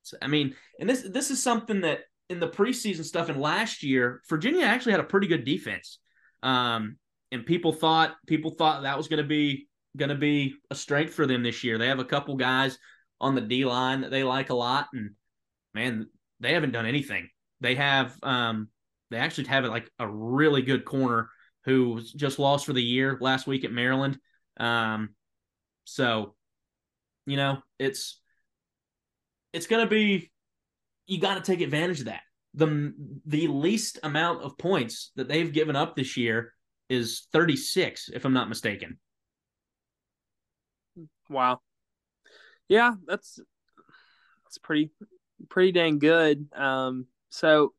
So, 0.03 0.17
I 0.21 0.27
mean, 0.27 0.55
and 0.79 0.89
this 0.89 1.07
this 1.09 1.31
is 1.31 1.41
something 1.41 1.81
that 1.81 2.01
in 2.29 2.39
the 2.39 2.47
preseason 2.47 3.03
stuff 3.03 3.29
and 3.29 3.39
last 3.39 3.83
year, 3.83 4.21
Virginia 4.29 4.65
actually 4.65 4.93
had 4.93 5.01
a 5.01 5.05
pretty 5.05 5.27
good 5.27 5.45
defense. 5.45 5.99
Um, 6.43 6.97
and 7.31 7.45
people 7.45 7.71
thought 7.71 8.15
people 8.27 8.51
thought 8.51 8.83
that 8.83 8.97
was 8.97 9.07
going 9.07 9.21
to 9.21 9.27
be 9.27 9.67
going 9.97 10.09
to 10.09 10.15
be 10.15 10.55
a 10.69 10.75
strength 10.75 11.13
for 11.13 11.27
them 11.27 11.43
this 11.43 11.63
year. 11.63 11.77
They 11.77 11.87
have 11.87 11.99
a 11.99 12.05
couple 12.05 12.35
guys 12.35 12.77
on 13.19 13.35
the 13.35 13.41
D 13.41 13.65
line 13.65 14.01
that 14.01 14.11
they 14.11 14.23
like 14.23 14.49
a 14.49 14.55
lot, 14.55 14.87
and 14.93 15.11
man, 15.73 16.07
they 16.39 16.53
haven't 16.53 16.71
done 16.71 16.85
anything. 16.85 17.29
They 17.59 17.75
have 17.75 18.15
um, 18.23 18.69
they 19.11 19.17
actually 19.17 19.47
have 19.47 19.65
like 19.65 19.89
a 19.99 20.07
really 20.07 20.61
good 20.61 20.85
corner 20.85 21.29
who 21.65 21.89
was 21.89 22.11
just 22.11 22.39
lost 22.39 22.65
for 22.65 22.73
the 22.73 22.81
year 22.81 23.17
last 23.21 23.45
week 23.45 23.63
at 23.63 23.71
Maryland. 23.71 24.17
Um, 24.57 25.09
so, 25.83 26.35
you 27.25 27.37
know, 27.37 27.59
it's 27.77 28.20
it's 29.53 29.67
going 29.67 29.83
to 29.85 29.89
be 29.89 30.31
you 31.07 31.19
got 31.19 31.35
to 31.35 31.41
take 31.41 31.61
advantage 31.61 31.99
of 31.99 32.05
that. 32.05 32.21
the 32.53 32.93
The 33.25 33.47
least 33.47 33.99
amount 34.03 34.43
of 34.43 34.57
points 34.57 35.11
that 35.15 35.27
they've 35.27 35.51
given 35.51 35.75
up 35.75 35.95
this 35.95 36.15
year 36.17 36.53
is 36.89 37.27
36, 37.31 38.09
if 38.13 38.25
I'm 38.25 38.33
not 38.33 38.49
mistaken. 38.49 38.97
Wow. 41.29 41.61
Yeah, 42.67 42.93
that's 43.05 43.39
that's 44.43 44.57
pretty 44.57 44.91
pretty 45.49 45.71
dang 45.71 45.99
good. 45.99 46.47
Um, 46.53 47.07
so 47.29 47.73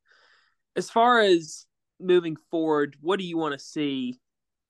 as 0.77 0.91
far 0.91 1.21
as 1.21 1.67
moving 2.01 2.37
forward, 2.51 2.97
what 3.01 3.19
do 3.19 3.25
you 3.25 3.37
want 3.37 3.53
to 3.53 3.59
see 3.59 4.21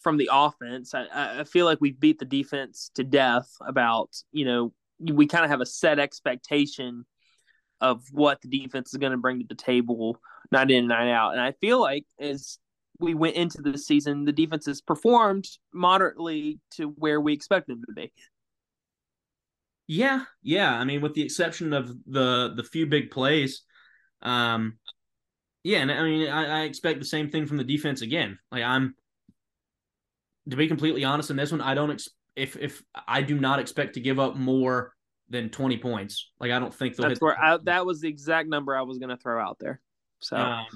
from 0.01 0.17
the 0.17 0.31
offense? 0.33 0.95
I, 0.95 1.05
I 1.05 1.41
I 1.41 1.45
feel 1.45 1.67
like 1.67 1.79
we 1.81 1.93
beat 1.93 2.19
the 2.19 2.25
defense 2.25 2.91
to 2.95 3.05
death 3.05 3.49
about, 3.61 4.11
you 4.33 4.45
know, 4.45 4.73
we 5.11 5.27
kind 5.27 5.45
of 5.45 5.51
have 5.51 5.61
a 5.61 5.67
set 5.67 5.99
expectation 5.99 7.05
of 7.81 8.03
what 8.13 8.41
the 8.41 8.49
defense 8.49 8.93
is 8.93 8.99
going 8.99 9.13
to 9.13 9.19
bring 9.19 9.41
to 9.41 9.47
the 9.49 9.55
table 9.55 10.21
night 10.51 10.71
in 10.71 10.79
and 10.79 10.89
night 10.89 11.13
out. 11.13 11.33
And 11.33 11.41
I 11.41 11.53
feel 11.53 11.81
like 11.81 12.07
as 12.21 12.59
we 12.99 13.15
went 13.15 13.37
into 13.37 13.61
the 13.61 13.77
season, 13.77 14.25
the 14.25 14.33
defense 14.33 14.67
has 14.67 14.81
performed 14.81 15.47
moderately 15.73 16.61
to 16.73 16.89
where 16.91 17.21
we 17.21 17.33
expected 17.33 17.77
them 17.77 17.85
to 17.89 17.93
be. 17.93 18.13
Yeah, 19.89 20.25
yeah. 20.43 20.73
I 20.73 20.85
mean, 20.85 21.01
with 21.01 21.15
the 21.15 21.23
exception 21.23 21.73
of 21.73 21.89
the 22.07 22.55
the 22.57 22.63
few 22.63 22.87
big 22.87 23.11
plays, 23.11 23.63
um, 24.23 24.79
yeah, 25.65 25.79
and 25.79 25.91
I 25.91 26.03
mean, 26.03 26.29
I, 26.29 26.61
I 26.61 26.63
expect 26.63 27.01
the 27.01 27.05
same 27.05 27.31
thing 27.31 27.47
from 27.47 27.57
the 27.57 27.65
defense 27.65 28.01
again. 28.01 28.39
Like 28.51 28.63
I'm, 28.63 28.95
to 30.49 30.57
be 30.57 30.69
completely 30.69 31.05
honest, 31.05 31.31
in 31.31 31.37
this 31.37 31.51
one, 31.51 31.61
I 31.61 31.75
don't 31.75 31.91
ex- 31.91 32.09
if 32.37 32.57
if 32.57 32.83
I 33.07 33.23
do 33.23 33.39
not 33.39 33.59
expect 33.59 33.95
to 33.95 34.01
give 34.01 34.19
up 34.19 34.37
more 34.37 34.95
than 35.29 35.51
twenty 35.51 35.79
points. 35.79 36.31
Like 36.41 36.51
I 36.51 36.59
don't 36.59 36.75
think 36.75 36.97
they'll 36.97 37.09
That's 37.09 37.19
hit 37.19 37.25
where 37.25 37.43
I, 37.43 37.59
that 37.65 37.87
was 37.87 38.01
the 38.01 38.09
exact 38.09 38.49
number 38.49 38.77
I 38.77 38.83
was 38.83 38.99
going 38.99 39.11
to 39.11 39.17
throw 39.17 39.43
out 39.43 39.59
there. 39.59 39.81
So 40.21 40.37
Um, 40.37 40.67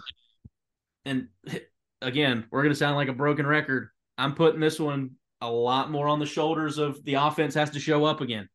and 1.05 1.29
again, 2.03 2.47
we're 2.51 2.63
going 2.63 2.73
to 2.73 2.79
sound 2.79 2.97
like 2.97 3.09
a 3.09 3.15
broken 3.15 3.47
record. 3.47 3.89
I'm 4.19 4.35
putting 4.35 4.61
this 4.61 4.81
one 4.81 5.13
a 5.41 5.51
lot 5.51 5.91
more 5.91 6.09
on 6.09 6.19
the 6.19 6.27
shoulders 6.27 6.79
of 6.79 7.03
the 7.05 7.15
offense 7.15 7.55
has 7.55 7.71
to 7.71 7.81
show 7.81 8.05
up 8.05 8.21
again. 8.21 8.49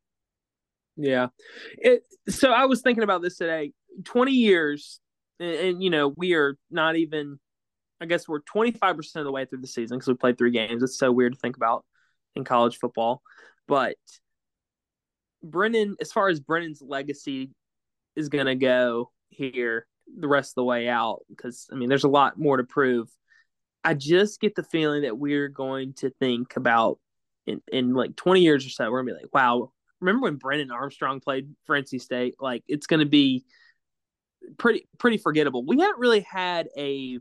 yeah, 0.98 1.27
it. 1.77 2.03
So 2.29 2.51
I 2.51 2.65
was 2.65 2.81
thinking 2.81 3.03
about 3.03 3.22
this 3.22 3.38
today. 3.38 3.74
Twenty 4.03 4.34
years, 4.34 5.00
and, 5.39 5.55
and 5.55 5.84
you 5.84 5.89
know 5.89 6.13
we 6.17 6.34
are 6.34 6.58
not 6.70 6.96
even. 6.96 7.39
I 8.00 8.05
guess 8.05 8.27
we're 8.27 8.39
twenty 8.39 8.72
five 8.72 8.98
percent 8.98 9.22
of 9.22 9.25
the 9.25 9.31
way 9.31 9.46
through 9.46 9.62
the 9.62 9.67
season 9.67 9.98
because 9.98 10.08
we 10.08 10.15
played 10.15 10.38
three 10.38 10.51
games. 10.51 10.81
It's 10.81 10.98
so 10.98 11.12
weird 11.12 11.34
to 11.34 11.39
think 11.39 11.55
about 11.55 11.86
in 12.35 12.43
college 12.43 12.77
football, 12.77 13.21
but 13.67 13.95
Brennan, 15.43 15.95
as 16.00 16.11
far 16.11 16.29
as 16.29 16.39
Brennan's 16.39 16.81
legacy 16.81 17.51
is 18.15 18.29
going 18.29 18.45
to 18.45 18.55
go 18.55 19.11
here 19.29 19.88
the 20.17 20.27
rest 20.27 20.51
of 20.51 20.55
the 20.55 20.63
way 20.63 20.88
out, 20.88 21.21
because 21.29 21.67
I 21.71 21.75
mean, 21.75 21.89
there's 21.89 22.03
a 22.03 22.09
lot 22.09 22.38
more 22.38 22.57
to 22.57 22.63
prove. 22.63 23.09
I 23.83 23.93
just 23.93 24.39
get 24.39 24.55
the 24.55 24.63
feeling 24.63 25.03
that 25.03 25.17
we're 25.17 25.47
going 25.47 25.93
to 25.95 26.11
think 26.19 26.55
about 26.55 27.00
in, 27.47 27.61
in 27.71 27.93
like 27.93 28.15
20 28.15 28.41
years 28.41 28.65
or 28.65 28.69
so, 28.69 28.89
we're 28.91 29.01
gonna 29.01 29.15
be 29.15 29.21
like, 29.21 29.33
wow, 29.33 29.71
remember 30.00 30.25
when 30.25 30.35
Brennan 30.35 30.71
Armstrong 30.71 31.19
played 31.19 31.50
for 31.65 31.79
NC 31.79 32.01
State? 32.01 32.35
Like 32.39 32.63
it's 32.67 32.88
gonna 32.88 33.05
be 33.05 33.45
pretty 34.57 34.88
pretty 34.97 35.17
forgettable. 35.17 35.65
We 35.65 35.79
haven't 35.79 36.00
really 36.00 36.25
had 36.29 36.67
a 36.77 37.19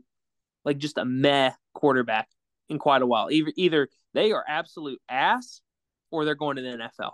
like 0.65 0.77
just 0.77 0.97
a 0.97 1.05
meh 1.05 1.51
quarterback 1.73 2.27
in 2.71 2.79
quite 2.79 3.01
a 3.01 3.05
while. 3.05 3.29
Either 3.29 3.51
either 3.55 3.89
they 4.13 4.31
are 4.31 4.43
absolute 4.47 4.99
ass 5.09 5.61
or 6.09 6.25
they're 6.25 6.35
going 6.35 6.55
to 6.55 6.61
the 6.61 6.69
NFL. 6.69 7.11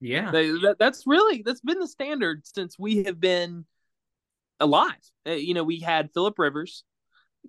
Yeah. 0.00 0.30
They, 0.30 0.50
that, 0.50 0.76
that's 0.78 1.04
really 1.06 1.42
that's 1.42 1.60
been 1.60 1.80
the 1.80 1.88
standard 1.88 2.46
since 2.46 2.78
we 2.78 3.02
have 3.04 3.20
been 3.20 3.66
alive. 4.60 4.94
Uh, 5.26 5.32
you 5.32 5.54
know, 5.54 5.64
we 5.64 5.80
had 5.80 6.10
Philip 6.14 6.38
Rivers, 6.38 6.84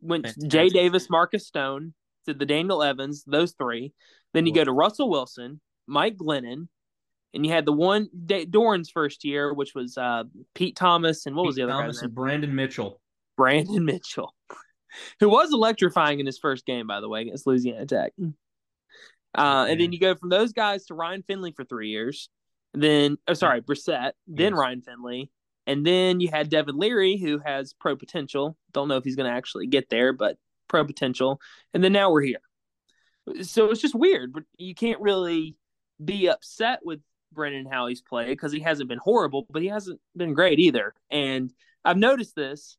went 0.01 0.25
Fantastic. 0.25 0.50
Jay 0.50 0.69
Davis, 0.69 1.09
Marcus 1.09 1.48
Stone, 1.48 1.93
to 2.25 2.33
the 2.33 2.45
Daniel 2.45 2.83
Evans, 2.83 3.24
those 3.25 3.53
three. 3.53 3.93
Then 4.33 4.45
you 4.45 4.53
go 4.53 4.63
to 4.63 4.71
Russell 4.71 5.09
Wilson, 5.09 5.62
Mike 5.88 6.17
Glennon, 6.17 6.67
and 7.33 7.45
you 7.45 7.51
had 7.51 7.65
the 7.65 7.74
one 7.74 8.09
Da- 8.25 8.45
Doeren's 8.45 8.89
first 8.89 9.24
year, 9.24 9.53
which 9.53 9.74
was 9.75 9.98
uh, 9.98 10.24
Pete 10.55 10.75
Thomas, 10.75 11.25
and 11.27 11.36
what 11.36 11.45
was 11.45 11.55
the 11.55 11.63
other 11.63 11.74
Thomas 11.74 11.98
guy's 11.98 12.03
and? 12.03 12.15
Brandon 12.15 12.53
Mitchell. 12.53 13.00
Brandon 13.38 13.86
Mitchell, 13.86 14.33
who 15.19 15.29
was 15.29 15.51
electrifying 15.53 16.19
in 16.19 16.25
his 16.25 16.38
first 16.38 16.65
game, 16.65 16.88
by 16.88 17.01
the 17.01 17.10
way, 17.10 17.22
against 17.22 17.46
Louisiana 17.48 17.86
Tech. 17.86 18.13
Uh, 19.38 19.67
and 19.69 19.79
then 19.79 19.91
you 19.91 20.00
go 20.00 20.15
from 20.15 20.29
those 20.29 20.53
guys 20.53 20.86
to 20.86 20.93
Ryan 20.93 21.24
Finley 21.24 21.51
for 21.51 21.63
three 21.63 21.89
years. 21.89 22.29
Then, 22.74 23.17
oh, 23.27 23.34
sorry, 23.34 23.62
Brissett, 23.62 24.13
then 24.27 24.53
Yes. 24.53 24.60
Ryan 24.60 24.81
Finley. 24.81 25.31
And 25.67 25.86
then 25.86 26.19
you 26.19 26.29
had 26.29 26.50
Devin 26.50 26.77
Leary, 26.77 27.17
who 27.17 27.39
has 27.39 27.74
pro 27.74 27.96
potential. 27.96 28.58
Don't 28.74 28.88
know 28.88 28.98
if 28.98 29.03
he's 29.03 29.15
going 29.15 29.29
to 29.29 29.36
actually 29.36 29.67
get 29.67 29.89
there, 29.89 30.13
but 30.13 30.38
pro 30.67 30.84
potential. 30.84 31.39
And 31.74 31.84
then 31.84 31.93
now 31.93 32.12
we're 32.12 32.22
here. 32.22 32.41
So 33.43 33.69
it's 33.69 33.81
just 33.81 33.93
weird. 33.93 34.34
But 34.34 34.43
you 34.58 34.74
can't 34.74 35.00
really 35.00 35.58
be 36.03 36.27
upset 36.27 36.79
with 36.84 37.01
Brennan 37.31 37.67
Howie's 37.67 38.01
play 38.01 38.27
because 38.27 38.51
he 38.51 38.62
hasn't 38.62 38.89
been 38.89 39.00
horrible, 39.00 39.46
but 39.50 39.62
he 39.62 39.67
hasn't 39.67 40.00
been 40.15 40.34
great 40.34 40.60
either. 40.60 40.96
And 41.12 41.53
I've 41.86 41.98
noticed 41.98 42.36
this, 42.36 42.77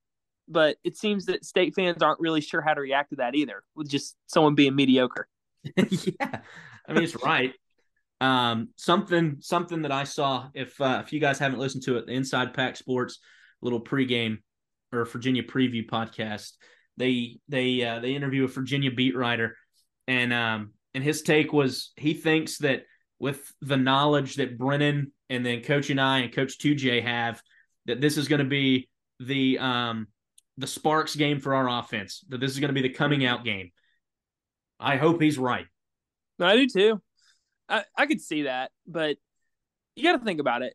but 0.51 0.77
it 0.85 0.97
seems 0.97 1.27
that 1.27 1.45
state 1.45 1.75
fans 1.75 2.03
aren't 2.03 2.21
really 2.21 2.41
sure 2.41 2.61
how 2.61 2.75
to 2.75 2.81
react 2.81 3.11
to 3.11 3.17
that 3.17 3.35
either, 3.35 3.63
with 3.75 3.89
just 3.89 4.17
someone 4.27 4.55
being 4.55 4.75
mediocre. 4.75 5.29
yeah. 5.77 6.41
I 6.89 6.93
mean, 6.93 7.05
it's 7.05 7.23
right. 7.25 7.55
Um, 8.21 8.71
something 8.77 9.37
something 9.41 9.83
that 9.83 9.93
I 9.93 10.05
saw. 10.05 10.49
If 10.55 10.81
uh, 10.81 11.03
if 11.05 11.13
you 11.13 11.21
guys 11.21 11.39
haven't 11.39 11.59
listened 11.59 11.85
to 11.85 11.97
it, 11.97 12.07
the 12.07 12.13
Inside 12.13 12.53
Pack 12.55 12.77
Sports 12.77 13.19
little 13.63 13.81
pregame 13.81 14.39
or 14.93 15.05
Virginia 15.05 15.43
preview 15.43 15.87
podcast, 15.89 16.53
they 16.97 17.39
they 17.49 17.83
uh, 17.83 18.01
they 18.01 18.15
interview 18.15 18.45
a 18.45 18.49
Virginia 18.49 18.91
beat 18.91 19.17
writer, 19.17 19.57
and 20.07 20.33
um 20.33 20.73
and 20.95 21.05
his 21.05 21.23
take 21.23 21.53
was 21.53 21.93
he 21.97 22.15
thinks 22.15 22.59
that 22.59 22.83
with 23.19 23.53
the 23.61 23.77
knowledge 23.77 24.37
that 24.37 24.59
Brennan 24.59 25.13
and 25.29 25.45
then 25.45 25.63
Coach 25.63 25.89
Anae 25.89 26.25
and 26.25 26.33
Coach 26.33 26.59
2J 26.59 27.03
have 27.03 27.41
that 27.87 28.01
this 28.01 28.17
is 28.17 28.29
going 28.29 28.41
to 28.41 28.45
be 28.45 28.89
the 29.21 29.59
um 29.59 30.09
the 30.61 30.67
sparks 30.67 31.17
game 31.17 31.41
for 31.41 31.55
our 31.55 31.69
offense. 31.69 32.25
That 32.29 32.41
this 32.41 32.53
is 32.53 32.61
going 32.61 32.69
to 32.69 32.81
be 32.81 32.87
the 32.87 32.95
coming 32.95 33.25
out 33.25 33.45
game. 33.45 33.71
I 34.79 34.97
hope 34.97 35.21
he's 35.21 35.39
right. 35.39 35.67
I 36.39 36.57
do 36.57 36.67
too. 36.67 37.03
I, 37.69 37.85
I 37.97 38.07
could 38.07 38.21
see 38.21 38.43
that, 38.43 38.71
but 38.87 39.17
you 39.95 40.03
got 40.03 40.19
to 40.19 40.25
think 40.25 40.41
about 40.41 40.63
it. 40.63 40.75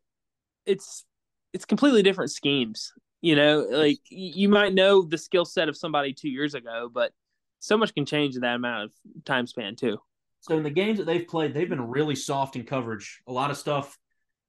It's 0.66 1.06
it's 1.54 1.66
completely 1.66 2.04
different 2.04 2.32
schemes. 2.32 2.92
You 3.22 3.36
know, 3.36 3.66
like 3.70 4.00
you 4.10 4.50
might 4.50 4.74
know 4.74 5.02
the 5.04 5.18
skill 5.18 5.46
set 5.46 5.70
of 5.70 5.78
somebody 5.78 6.14
two 6.14 6.30
years 6.30 6.54
ago, 6.54 6.90
but 6.94 7.12
so 7.60 7.78
much 7.78 7.94
can 7.94 8.06
change 8.06 8.36
in 8.36 8.42
that 8.42 8.56
amount 8.56 8.86
of 8.86 8.92
time 9.26 9.48
span 9.48 9.76
too. 9.76 9.98
So 10.42 10.56
in 10.56 10.64
the 10.64 10.70
games 10.70 11.00
that 11.00 11.06
they've 11.06 11.28
played, 11.28 11.54
they've 11.54 11.70
been 11.70 11.90
really 11.90 12.16
soft 12.16 12.56
in 12.56 12.64
coverage. 12.64 13.22
A 13.28 13.32
lot 13.32 13.50
of 13.50 13.58
stuff 13.58 13.98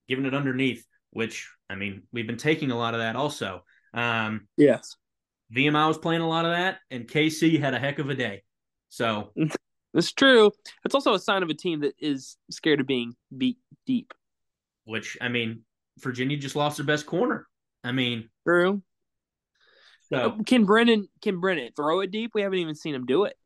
giving 0.08 0.26
it 0.26 0.34
underneath, 0.34 0.84
which 1.10 1.48
I 1.70 1.74
mean, 1.74 2.02
we've 2.12 2.26
been 2.26 2.36
taking 2.36 2.70
a 2.70 2.76
lot 2.76 2.94
of 2.94 3.00
that 3.00 3.16
also. 3.16 3.64
Um, 3.94 4.46
Yes, 4.58 4.96
VMI 5.54 5.86
was 5.88 5.98
playing 5.98 6.22
a 6.22 6.28
lot 6.28 6.44
of 6.44 6.52
that, 6.52 6.78
and 6.90 7.06
KC 7.06 7.60
had 7.60 7.74
a 7.74 7.78
heck 7.78 7.98
of 7.98 8.10
a 8.10 8.14
day. 8.14 8.42
So 8.88 9.32
that's 9.94 10.12
true. 10.12 10.50
It's 10.84 10.94
also 10.94 11.14
a 11.14 11.18
sign 11.18 11.42
of 11.42 11.50
a 11.50 11.54
team 11.54 11.80
that 11.80 11.94
is 11.98 12.36
scared 12.50 12.80
of 12.80 12.86
being 12.86 13.14
beat 13.36 13.58
deep. 13.86 14.12
which 14.84 15.16
I 15.20 15.28
mean, 15.28 15.62
Virginia 15.98 16.36
just 16.36 16.56
lost 16.56 16.76
their 16.78 16.86
best 16.86 17.06
corner. 17.06 17.46
I 17.84 17.92
mean, 17.92 18.28
True. 18.46 18.82
so 20.12 20.36
oh, 20.38 20.42
Can 20.44 20.64
Brennan 20.64 21.08
can 21.22 21.40
Brennan 21.40 21.70
throw 21.76 22.00
it 22.00 22.10
deep? 22.10 22.32
We 22.34 22.42
haven't 22.42 22.58
even 22.58 22.74
seen 22.74 22.94
him 22.94 23.06
do 23.06 23.24
it. 23.24 23.36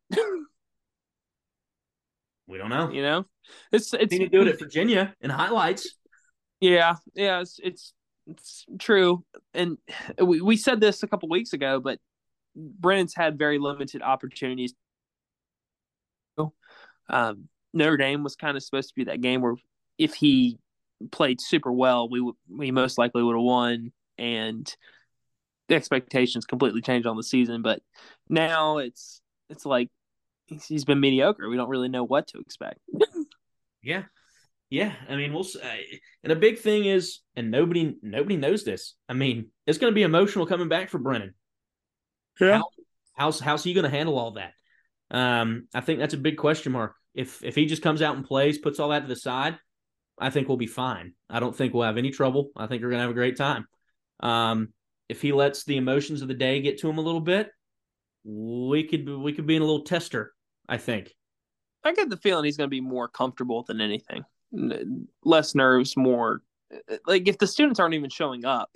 we 2.47 2.59
don't 2.59 2.71
know. 2.71 2.91
you 2.91 3.03
know, 3.03 3.27
it's 3.73 3.93
it's 3.95 4.11
Seen 4.13 4.23
him 4.23 4.31
do 4.31 4.43
it 4.43 4.49
at 4.49 4.59
Virginia 4.59 5.15
in 5.21 5.31
highlights. 5.31 5.95
Yeah, 6.61 6.97
yeah, 7.15 7.41
it's 7.41 7.59
it's, 7.63 7.95
it's 8.31 8.65
true, 8.79 9.25
and 9.55 9.79
we 10.23 10.41
we 10.41 10.57
said 10.57 10.81
this 10.81 11.03
a 11.03 11.09
couple 11.09 11.29
weeks 11.29 11.53
ago, 11.53 11.81
but 11.81 11.99
Brennan's 12.57 13.15
had 13.15 13.39
very 13.39 13.59
limited 13.59 14.03
opportunities. 14.03 14.75
Um, 17.09 17.49
Notre 17.73 17.97
Dame 17.97 18.23
was 18.23 18.37
kind 18.37 18.57
of 18.57 18.63
supposed 18.63 18.89
to 18.91 18.95
be 18.95 19.05
that 19.05 19.21
game 19.21 19.41
where 19.41 19.55
if 19.99 20.15
he 20.15 20.59
played 21.11 21.41
super 21.41 21.73
well, 21.73 22.09
we 22.09 22.21
would 22.21 22.35
we 22.49 22.71
most 22.71 22.99
likely 22.99 23.23
would 23.23 23.35
have 23.35 23.43
won, 23.43 23.93
and 24.19 24.75
the 25.69 25.75
expectations 25.75 26.45
completely 26.47 26.81
changed 26.81 27.07
on 27.07 27.17
the 27.17 27.23
season. 27.23 27.63
But 27.63 27.81
now 28.29 28.79
it's 28.79 29.21
it's 29.49 29.67
like 29.67 29.89
he's- 30.47 30.67
he's 30.67 30.85
been 30.85 31.01
mediocre. 31.01 31.49
We 31.49 31.57
don't 31.57 31.69
really 31.69 31.89
know 31.89 32.05
what 32.05 32.29
to 32.29 32.39
expect. 32.39 32.79
Yeah, 33.83 34.05
yeah. 34.71 34.93
I 35.09 35.17
mean, 35.17 35.33
we'll. 35.33 35.45
s- 35.45 35.57
uh, 35.57 35.77
And 36.23 36.33
a 36.33 36.37
big 36.37 36.59
thing 36.59 36.85
is, 36.85 37.21
and 37.37 37.51
nobody 37.51 37.97
nobody 38.03 38.37
knows 38.37 38.65
this. 38.65 38.95
I 39.09 39.15
mean, 39.15 39.49
it's 39.67 39.79
going 39.79 39.91
to 39.91 39.95
be 39.95 40.03
emotional 40.03 40.47
coming 40.47 40.69
back 40.69 40.89
for 40.91 40.99
Brennan. 40.99 41.35
How, 42.55 42.65
how's 43.15 43.41
how's 43.41 43.65
he 43.65 43.75
going 43.75 43.85
to 43.85 43.91
handle 43.91 44.19
all 44.19 44.33
that? 44.33 44.53
Um, 45.11 45.67
I 45.75 45.81
think 45.81 45.99
that's 45.99 46.15
a 46.15 46.19
big 46.19 46.37
question 46.37 46.73
mark. 46.73 46.95
If 47.15 47.43
if 47.45 47.55
he 47.55 47.67
just 47.67 47.83
comes 47.83 48.03
out 48.03 48.17
and 48.17 48.25
plays, 48.25 48.59
puts 48.59 48.79
all 48.79 48.91
that 48.91 49.01
to 49.01 49.09
the 49.09 49.17
side, 49.17 49.59
I 50.19 50.31
think 50.31 50.49
we'll 50.49 50.57
be 50.57 50.67
fine. 50.67 51.15
I 51.29 51.41
don't 51.41 51.55
think 51.57 51.75
we'll 51.75 51.83
have 51.87 51.99
any 51.99 52.11
trouble. 52.11 52.51
I 52.57 52.67
think 52.67 52.83
we're 52.83 52.91
gonna 52.91 53.03
have 53.03 53.11
a 53.11 53.15
great 53.15 53.37
time. 53.37 53.67
Um, 54.21 54.73
if 55.09 55.21
he 55.21 55.33
lets 55.33 55.65
the 55.65 55.77
emotions 55.77 56.23
of 56.23 56.29
the 56.29 56.35
day 56.35 56.61
get 56.61 56.79
to 56.81 56.89
him 56.89 56.99
a 56.99 57.03
little 57.03 57.21
bit, 57.21 57.51
we 58.23 58.85
could 58.85 59.09
we 59.09 59.33
could 59.33 59.47
be 59.47 59.57
in 59.57 59.63
a 59.63 59.65
little 59.65 59.85
tester. 59.85 60.33
I 60.69 60.77
think. 60.77 61.13
I 61.83 61.93
get 61.95 62.11
the 62.11 62.17
feeling 62.19 62.45
he's 62.45 62.57
going 62.59 62.69
to 62.69 62.71
be 62.71 62.83
more 62.83 63.09
comfortable 63.09 63.65
than 63.67 63.81
anything. 63.81 64.23
Less 65.23 65.55
nerves, 65.55 65.97
more 65.97 66.43
like 67.07 67.29
if 67.29 67.39
the 67.39 67.47
students 67.47 67.81
aren't 67.81 67.95
even 67.95 68.11
showing 68.11 68.45
up 68.45 68.71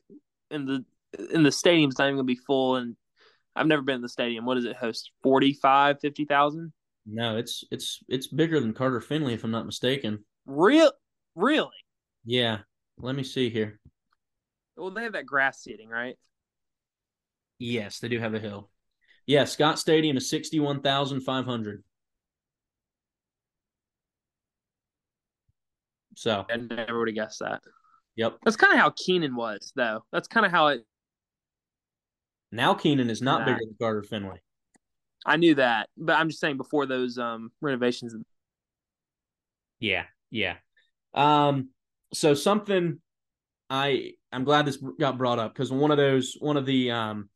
and 0.51 0.69
the 0.69 0.85
and 1.33 1.47
the 1.47 1.53
stadium's 1.53 1.99
not 1.99 2.07
even 2.07 2.17
going 2.17 2.27
to 2.27 2.35
be 2.35 2.41
full 2.47 2.77
and 2.77 2.97
I've 3.57 3.67
never 3.67 3.83
been 3.83 3.97
in 3.97 4.03
the 4.03 4.09
stadium. 4.09 4.45
What 4.47 4.57
does 4.57 4.65
it 4.65 4.77
host? 4.77 5.13
45, 5.23 6.01
50,000? 6.01 6.73
No, 7.07 7.37
it's 7.37 7.65
it's 7.71 8.01
it's 8.09 8.27
bigger 8.27 8.59
than 8.59 8.73
Carter 8.73 9.01
Finley, 9.01 9.35
if 9.35 9.45
I'm 9.45 9.51
not 9.51 9.67
mistaken. 9.67 10.25
Real 10.47 10.91
really? 11.35 11.69
Yeah. 12.25 12.59
Let 12.99 13.15
me 13.15 13.23
see 13.23 13.51
here. 13.51 13.79
Well, 14.77 14.91
they 14.91 15.03
have 15.03 15.13
that 15.13 15.27
grass 15.27 15.63
seating, 15.63 15.89
right? 15.89 16.17
Yes, 17.59 17.99
they 17.99 18.09
do 18.09 18.19
have 18.19 18.35
a 18.35 18.41
hill. 18.41 18.71
Yeah, 19.27 19.45
Scott 19.45 19.79
Stadium 19.79 20.17
is 20.17 20.31
sixty 20.31 20.59
one 20.61 20.81
thousand 20.81 21.21
five 21.21 21.45
hundred. 21.45 21.85
So, 26.17 26.47
I 26.51 26.57
never 26.57 26.99
would 26.99 27.09
have 27.09 27.15
guessed 27.15 27.41
that. 27.41 27.63
yep. 28.17 28.37
That's 28.45 28.57
kind 28.57 28.73
of 28.73 28.79
how 28.79 28.91
Kenan 28.91 29.37
was, 29.37 29.73
though. 29.75 30.05
That's 30.13 30.29
kind 30.29 30.47
of 30.47 30.53
how 30.53 30.69
it. 30.69 30.85
Now 32.53 32.75
Kenan 32.75 33.11
is 33.11 33.21
not 33.21 33.41
Nah. 33.41 33.47
bigger 33.47 33.59
than 33.65 33.77
Carter 33.81 34.03
Finley. 34.03 34.41
I 35.27 35.37
knew 35.37 35.55
that, 35.57 35.89
but 35.97 36.19
I'm 36.19 36.29
just 36.29 36.41
saying 36.41 36.57
before 36.59 36.87
those 36.87 37.19
um 37.19 37.51
renovations. 37.61 38.15
Yeah, 39.81 40.05
yeah. 40.31 40.57
Um, 41.15 41.71
so 42.13 42.35
something 42.35 43.01
I 43.71 44.13
I'm 44.33 44.45
glad 44.45 44.67
this 44.67 44.79
got 44.99 45.19
brought 45.19 45.39
up 45.39 45.53
because 45.53 45.73
one 45.73 45.91
of 45.91 45.97
those 45.97 46.37
one 46.39 46.57
of 46.57 46.67
the 46.67 46.91
um 46.91 47.29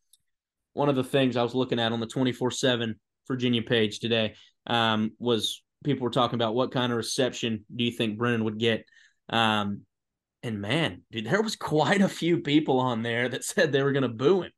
one 0.75 0.89
of 0.89 0.97
the 0.97 1.05
things 1.05 1.37
I 1.37 1.43
was 1.43 1.55
looking 1.55 1.81
at 1.81 1.93
on 1.93 2.01
the 2.01 2.07
24/7 2.07 2.95
Virginia 3.27 3.63
page 3.63 3.99
today 4.01 4.35
um 4.67 5.13
was 5.19 5.63
people 5.85 6.05
were 6.05 6.11
talking 6.11 6.35
about 6.37 6.55
what 6.55 6.73
kind 6.73 6.93
of 6.93 6.97
reception 6.97 7.65
do 7.75 7.85
you 7.85 7.91
think 7.93 8.19
Brennan 8.19 8.45
would 8.45 8.59
get 8.59 8.85
um 9.31 9.83
and 10.43 10.61
man 10.61 11.03
dude 11.11 11.27
there 11.27 11.43
was 11.43 11.57
quite 11.57 12.01
a 12.01 12.09
few 12.09 12.39
people 12.39 12.81
on 12.81 13.03
there 13.03 13.29
that 13.29 13.45
said 13.45 13.71
they 13.73 13.83
were 13.83 13.93
going 13.93 14.03
to 14.03 14.09
boo 14.09 14.43
him 14.43 14.53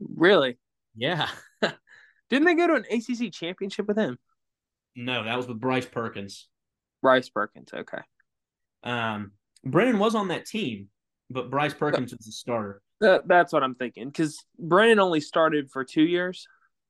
Really? 0.00 0.58
yeah 0.96 1.28
Didn't 2.30 2.46
they 2.46 2.54
go 2.54 2.68
to 2.68 2.74
an 2.74 2.84
ACC 2.90 3.32
championship 3.32 3.86
with 3.88 3.96
him? 3.98 4.16
no 4.96 5.24
that 5.24 5.36
was 5.36 5.46
with 5.46 5.60
Bryce 5.60 5.86
Perkins 5.86 6.48
Bryce 7.02 7.28
Perkins. 7.28 7.70
Okay. 7.72 8.00
um 8.82 9.32
Brennan 9.64 9.98
was 9.98 10.14
on 10.14 10.28
that 10.28 10.46
team 10.46 10.88
but 11.30 11.50
Bryce 11.50 11.74
Perkins 11.74 12.12
was 12.12 12.26
the 12.26 12.32
starter 12.32 12.82
That, 13.00 13.28
that's 13.28 13.52
what 13.52 13.62
I'm 13.62 13.74
thinking. 13.76 14.08
Because 14.08 14.36
Brennan 14.58 14.98
only 14.98 15.20
started 15.20 15.70
for 15.70 15.84
two 15.84 16.02
years. 16.02 16.46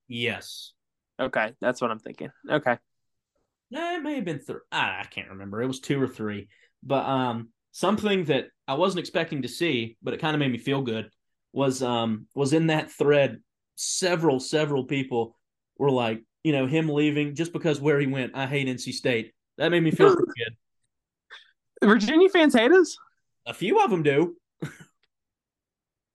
yes 0.08 0.72
Okay, 1.20 1.52
that's 1.60 1.80
what 1.80 1.90
I'm 1.90 1.98
thinking. 1.98 2.30
Okay. 2.50 2.78
No, 3.70 3.94
it 3.94 4.02
may 4.02 4.16
have 4.16 4.24
been 4.24 4.40
three. 4.40 4.60
I, 4.72 5.00
I 5.00 5.06
can't 5.10 5.28
remember. 5.30 5.62
It 5.62 5.66
was 5.66 5.80
two 5.80 6.00
or 6.00 6.08
three. 6.08 6.48
But 6.82 7.04
um, 7.06 7.50
something 7.72 8.24
that 8.24 8.46
I 8.66 8.74
wasn't 8.74 9.00
expecting 9.00 9.42
to 9.42 9.48
see, 9.48 9.96
but 10.02 10.14
it 10.14 10.20
kind 10.20 10.34
of 10.34 10.40
made 10.40 10.50
me 10.50 10.58
feel 10.58 10.82
good, 10.82 11.10
was 11.52 11.82
um 11.82 12.26
was 12.34 12.52
in 12.52 12.68
that 12.68 12.90
thread. 12.90 13.40
Several 13.76 14.40
several 14.40 14.84
people 14.84 15.36
were 15.78 15.90
like, 15.90 16.22
you 16.42 16.52
know, 16.52 16.66
him 16.66 16.88
leaving 16.88 17.34
just 17.34 17.52
because 17.52 17.80
where 17.80 18.00
he 18.00 18.06
went. 18.06 18.34
I 18.34 18.46
hate 18.46 18.66
NC 18.66 18.92
State. 18.92 19.32
That 19.58 19.70
made 19.70 19.82
me 19.82 19.90
feel 19.90 20.16
pretty 20.16 20.32
good. 20.36 20.56
Virginia 21.88 22.28
fans 22.28 22.54
hate 22.54 22.72
us. 22.72 22.96
A 23.46 23.54
few 23.54 23.82
of 23.82 23.90
them 23.90 24.02
do. 24.02 24.36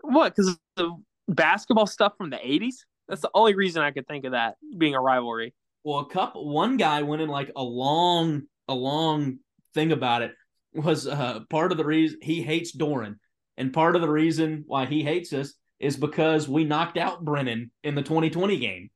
What? 0.07 0.35
Because 0.35 0.55
the 0.75 0.95
basketball 1.27 1.87
stuff 1.87 2.13
from 2.15 2.29
the 2.29 2.37
'80s. 2.37 2.75
That's 3.07 3.21
the 3.21 3.31
only 3.33 3.55
reason 3.55 3.81
I 3.83 3.91
could 3.91 4.07
think 4.07 4.25
of 4.25 4.31
that 4.31 4.55
being 4.77 4.95
a 4.95 5.01
rivalry. 5.01 5.53
Well, 5.83 5.99
a 5.99 6.09
couple. 6.09 6.49
One 6.49 6.77
guy 6.77 7.03
went 7.03 7.21
in 7.21 7.29
like 7.29 7.51
a 7.55 7.63
long, 7.63 8.43
a 8.67 8.73
long 8.73 9.37
thing 9.73 9.91
about 9.91 10.23
it. 10.23 10.31
Was 10.73 11.07
uh, 11.07 11.41
part 11.49 11.71
of 11.71 11.77
the 11.77 11.85
reason 11.85 12.19
he 12.21 12.41
hates 12.41 12.75
Doeren, 12.75 13.15
and 13.55 13.71
part 13.71 13.95
of 13.95 14.01
the 14.01 14.09
reason 14.09 14.63
why 14.67 14.85
he 14.85 15.03
hates 15.03 15.31
us 15.31 15.53
is 15.79 15.95
because 15.95 16.49
we 16.49 16.63
knocked 16.63 16.97
out 16.97 17.23
Brennan 17.23 17.71
in 17.83 17.95
the 17.95 18.01
2020 18.01 18.57
game. 18.57 18.89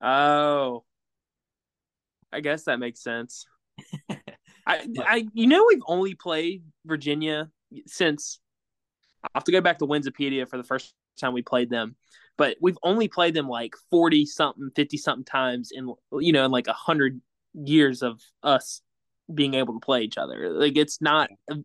Oh, 0.00 0.84
I 2.32 2.40
guess 2.40 2.64
that 2.64 2.78
makes 2.78 3.02
sense. 3.02 3.46
I, 4.66 4.86
I, 4.98 5.26
you 5.32 5.46
know, 5.46 5.66
we've 5.68 5.82
only 5.86 6.14
played 6.14 6.62
Virginia 6.84 7.50
since. 7.86 8.38
I 9.24 9.28
have 9.34 9.44
to 9.44 9.52
go 9.52 9.60
back 9.60 9.78
to 9.78 9.86
Winsipedia 9.86 10.48
for 10.48 10.56
the 10.56 10.64
first 10.64 10.94
time 11.18 11.34
we 11.34 11.42
played 11.42 11.68
them, 11.68 11.96
but 12.40 12.56
we've 12.58 12.78
only 12.82 13.06
played 13.06 13.34
them 13.34 13.48
like 13.48 13.74
forty 13.90 14.24
something, 14.24 14.70
fifty 14.74 14.96
something 14.96 15.26
times 15.26 15.72
in 15.74 15.92
you 16.20 16.32
know 16.32 16.46
in 16.46 16.50
like 16.50 16.68
a 16.68 16.72
hundred 16.72 17.20
years 17.52 18.02
of 18.02 18.18
us 18.42 18.80
being 19.32 19.52
able 19.52 19.74
to 19.74 19.84
play 19.84 20.00
each 20.00 20.16
other. 20.16 20.48
Like 20.48 20.78
it's 20.78 21.02
not 21.02 21.28
a, 21.50 21.56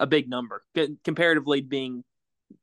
a 0.00 0.06
big 0.08 0.28
number 0.28 0.64
comparatively 1.04 1.60
being 1.60 2.02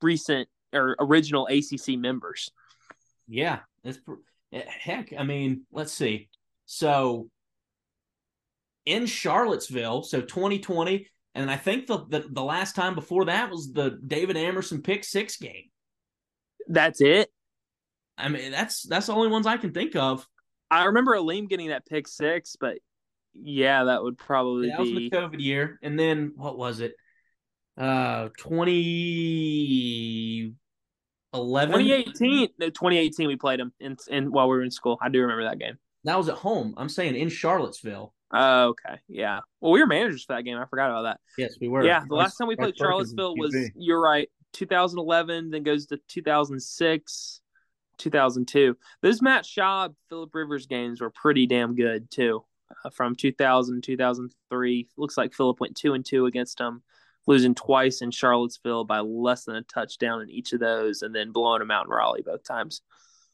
recent 0.01 0.49
or 0.73 0.97
original 0.99 1.47
ACC 1.47 1.97
members. 1.97 2.51
Yeah, 3.29 3.59
it's 3.85 3.99
eh, 4.51 4.63
heck. 4.67 5.13
I 5.17 5.23
mean, 5.23 5.65
let's 5.71 5.93
see. 5.93 6.27
So 6.65 7.29
in 8.85 9.05
Charlottesville, 9.05 10.03
so 10.03 10.19
2020, 10.19 11.07
and 11.33 11.49
I 11.49 11.55
think 11.55 11.87
the, 11.87 11.99
the 12.09 12.25
the 12.29 12.43
last 12.43 12.75
time 12.75 12.93
before 12.93 13.23
that 13.23 13.49
was 13.49 13.71
the 13.71 13.97
David 14.05 14.35
Amerson 14.35 14.81
pick 14.81 15.05
six 15.05 15.37
game. 15.37 15.69
That's 16.67 16.99
it. 16.99 17.29
I 18.17 18.29
mean, 18.29 18.51
that's 18.51 18.83
that's 18.83 19.07
the 19.07 19.13
only 19.13 19.29
ones 19.29 19.47
I 19.47 19.57
can 19.57 19.71
think 19.71 19.95
of. 19.95 20.27
I 20.69 20.85
remember 20.85 21.15
Aleem 21.15 21.49
getting 21.49 21.69
that 21.69 21.85
pick 21.85 22.07
six, 22.07 22.55
but 22.59 22.77
Yeah, 23.33 23.85
that 23.85 24.03
would 24.03 24.17
probably 24.17 24.69
that 24.69 24.79
was 24.79 24.89
be. 24.89 25.09
the 25.09 25.15
COVID 25.15 25.39
year. 25.39 25.79
And 25.81 25.99
then 25.99 26.33
what 26.35 26.57
was 26.57 26.79
it? 26.79 26.93
Uh, 27.77 28.29
2011. 28.37 30.53
2018, 31.33 32.49
no, 32.59 32.69
2018, 32.69 33.27
we 33.27 33.35
played 33.35 33.59
him 33.59 33.73
in, 33.79 33.97
in 34.07 34.31
while 34.31 34.47
we 34.47 34.55
were 34.55 34.63
in 34.63 34.71
school. 34.71 34.97
I 35.01 35.09
do 35.09 35.21
remember 35.21 35.43
that 35.45 35.59
game. 35.59 35.77
That 36.03 36.17
was 36.17 36.29
at 36.29 36.35
home. 36.35 36.75
I'm 36.77 36.89
saying 36.89 37.15
in 37.15 37.29
Charlottesville. 37.29 38.13
Oh, 38.31 38.69
okay, 38.69 38.99
yeah. 39.07 39.39
Well, 39.61 39.71
we 39.71 39.79
were 39.79 39.87
managers 39.87 40.25
for 40.25 40.35
that 40.35 40.43
game. 40.43 40.57
I 40.57 40.65
forgot 40.65 40.89
about 40.89 41.03
that. 41.03 41.19
Yes, 41.37 41.55
we 41.61 41.67
were. 41.67 41.85
Yeah, 41.85 42.03
the 42.07 42.15
last 42.15 42.37
time 42.37 42.47
we 42.47 42.55
played 42.55 42.77
Charlottesville 42.77 43.35
was 43.37 43.55
you're 43.75 44.01
right, 44.01 44.29
2011, 44.53 45.51
then 45.51 45.63
goes 45.63 45.85
to 45.87 45.99
2006, 46.07 47.41
2002. 48.03 48.77
Those 49.01 49.21
Matt 49.21 49.45
Schaub, 49.45 49.95
Philip 50.09 50.33
Rivers 50.33 50.65
games 50.65 51.01
were 51.01 51.09
pretty 51.09 51.47
damn 51.47 51.75
good 51.75 52.11
too. 52.11 52.43
Uh, 52.83 52.89
from 52.89 53.15
2000, 53.15 53.81
2003, 53.83 54.89
looks 54.97 55.17
like 55.17 55.33
Philip 55.33 55.59
went 55.59 55.75
two 55.75 55.93
and 55.93 56.05
two 56.05 56.25
against 56.25 56.57
them, 56.57 56.83
losing 57.27 57.55
twice 57.55 58.01
in 58.01 58.11
Charlottesville 58.11 58.85
by 58.85 58.99
less 58.99 59.45
than 59.45 59.55
a 59.55 59.63
touchdown 59.63 60.21
in 60.21 60.29
each 60.29 60.53
of 60.53 60.59
those, 60.59 61.01
and 61.01 61.13
then 61.13 61.31
blowing 61.31 61.59
them 61.59 61.71
out 61.71 61.85
in 61.85 61.91
Raleigh 61.91 62.23
both 62.23 62.43
times. 62.43 62.81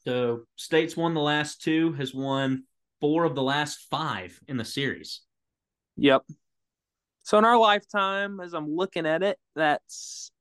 So 0.04 0.44
State's 0.56 0.96
won 0.96 1.14
the 1.14 1.20
last 1.20 1.62
two, 1.62 1.92
has 1.94 2.14
won 2.14 2.64
four 3.00 3.24
of 3.24 3.34
the 3.34 3.42
last 3.42 3.86
five 3.90 4.38
in 4.48 4.56
the 4.56 4.64
series. 4.64 5.20
Yep. 5.96 6.24
So 7.24 7.38
in 7.38 7.44
our 7.44 7.58
lifetime, 7.58 8.40
as 8.40 8.54
I'm 8.54 8.74
looking 8.74 9.06
at 9.06 9.22
it, 9.22 9.38
that's 9.54 10.32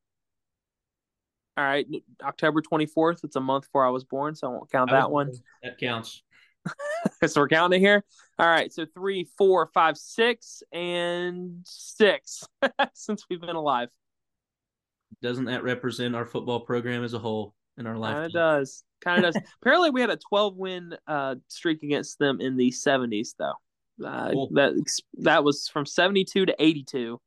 all 1.60 1.66
right. 1.66 1.86
October 2.24 2.62
24th. 2.62 3.26
It's 3.26 3.36
a 3.36 3.42
month 3.42 3.66
before 3.66 3.86
I 3.86 3.90
was 3.90 4.06
born, 4.06 4.34
so 4.34 4.48
I 4.48 4.52
won't 4.52 4.72
count 4.72 4.92
I 4.92 5.02
that 5.02 5.12
one. 5.12 5.34
That 5.62 5.78
counts. 5.78 6.24
so 7.28 7.42
we're 7.42 7.50
counting 7.50 7.82
here. 7.82 8.06
All 8.38 8.48
right. 8.48 8.72
So 8.72 8.86
three, 8.86 9.28
four, 9.38 9.70
five, 9.74 9.98
six, 9.98 10.64
and 10.72 11.60
six 11.66 12.46
since 12.94 13.26
we've 13.30 13.42
been 13.42 13.58
alive. 13.58 13.90
Doesn't 15.22 15.46
that 15.46 15.64
represent 15.64 16.16
our 16.16 16.26
football 16.26 16.62
program 16.62 17.04
as 17.04 17.14
a 17.14 17.20
whole 17.20 17.54
in 17.78 17.86
our 17.88 17.98
lifetime? 17.98 18.24
of 18.26 18.32
does. 18.32 18.84
Kind 19.02 19.26
of 19.26 19.34
does. 19.34 19.44
Apparently, 19.62 19.90
we 19.90 20.00
had 20.00 20.12
a 20.12 20.18
12 20.30 20.56
win 20.56 20.96
uh, 21.08 21.36
streak 21.50 21.84
against 21.84 22.20
them 22.20 22.40
in 22.40 22.56
the 22.56 22.72
70s, 22.72 23.36
though. 23.38 23.54
Uh, 24.06 24.32
Cool. 24.32 24.50
That 24.54 24.76
that 25.16 25.44
was 25.44 25.68
from 25.68 25.86
72 25.86 26.46
to 26.46 26.56
82, 26.58 27.20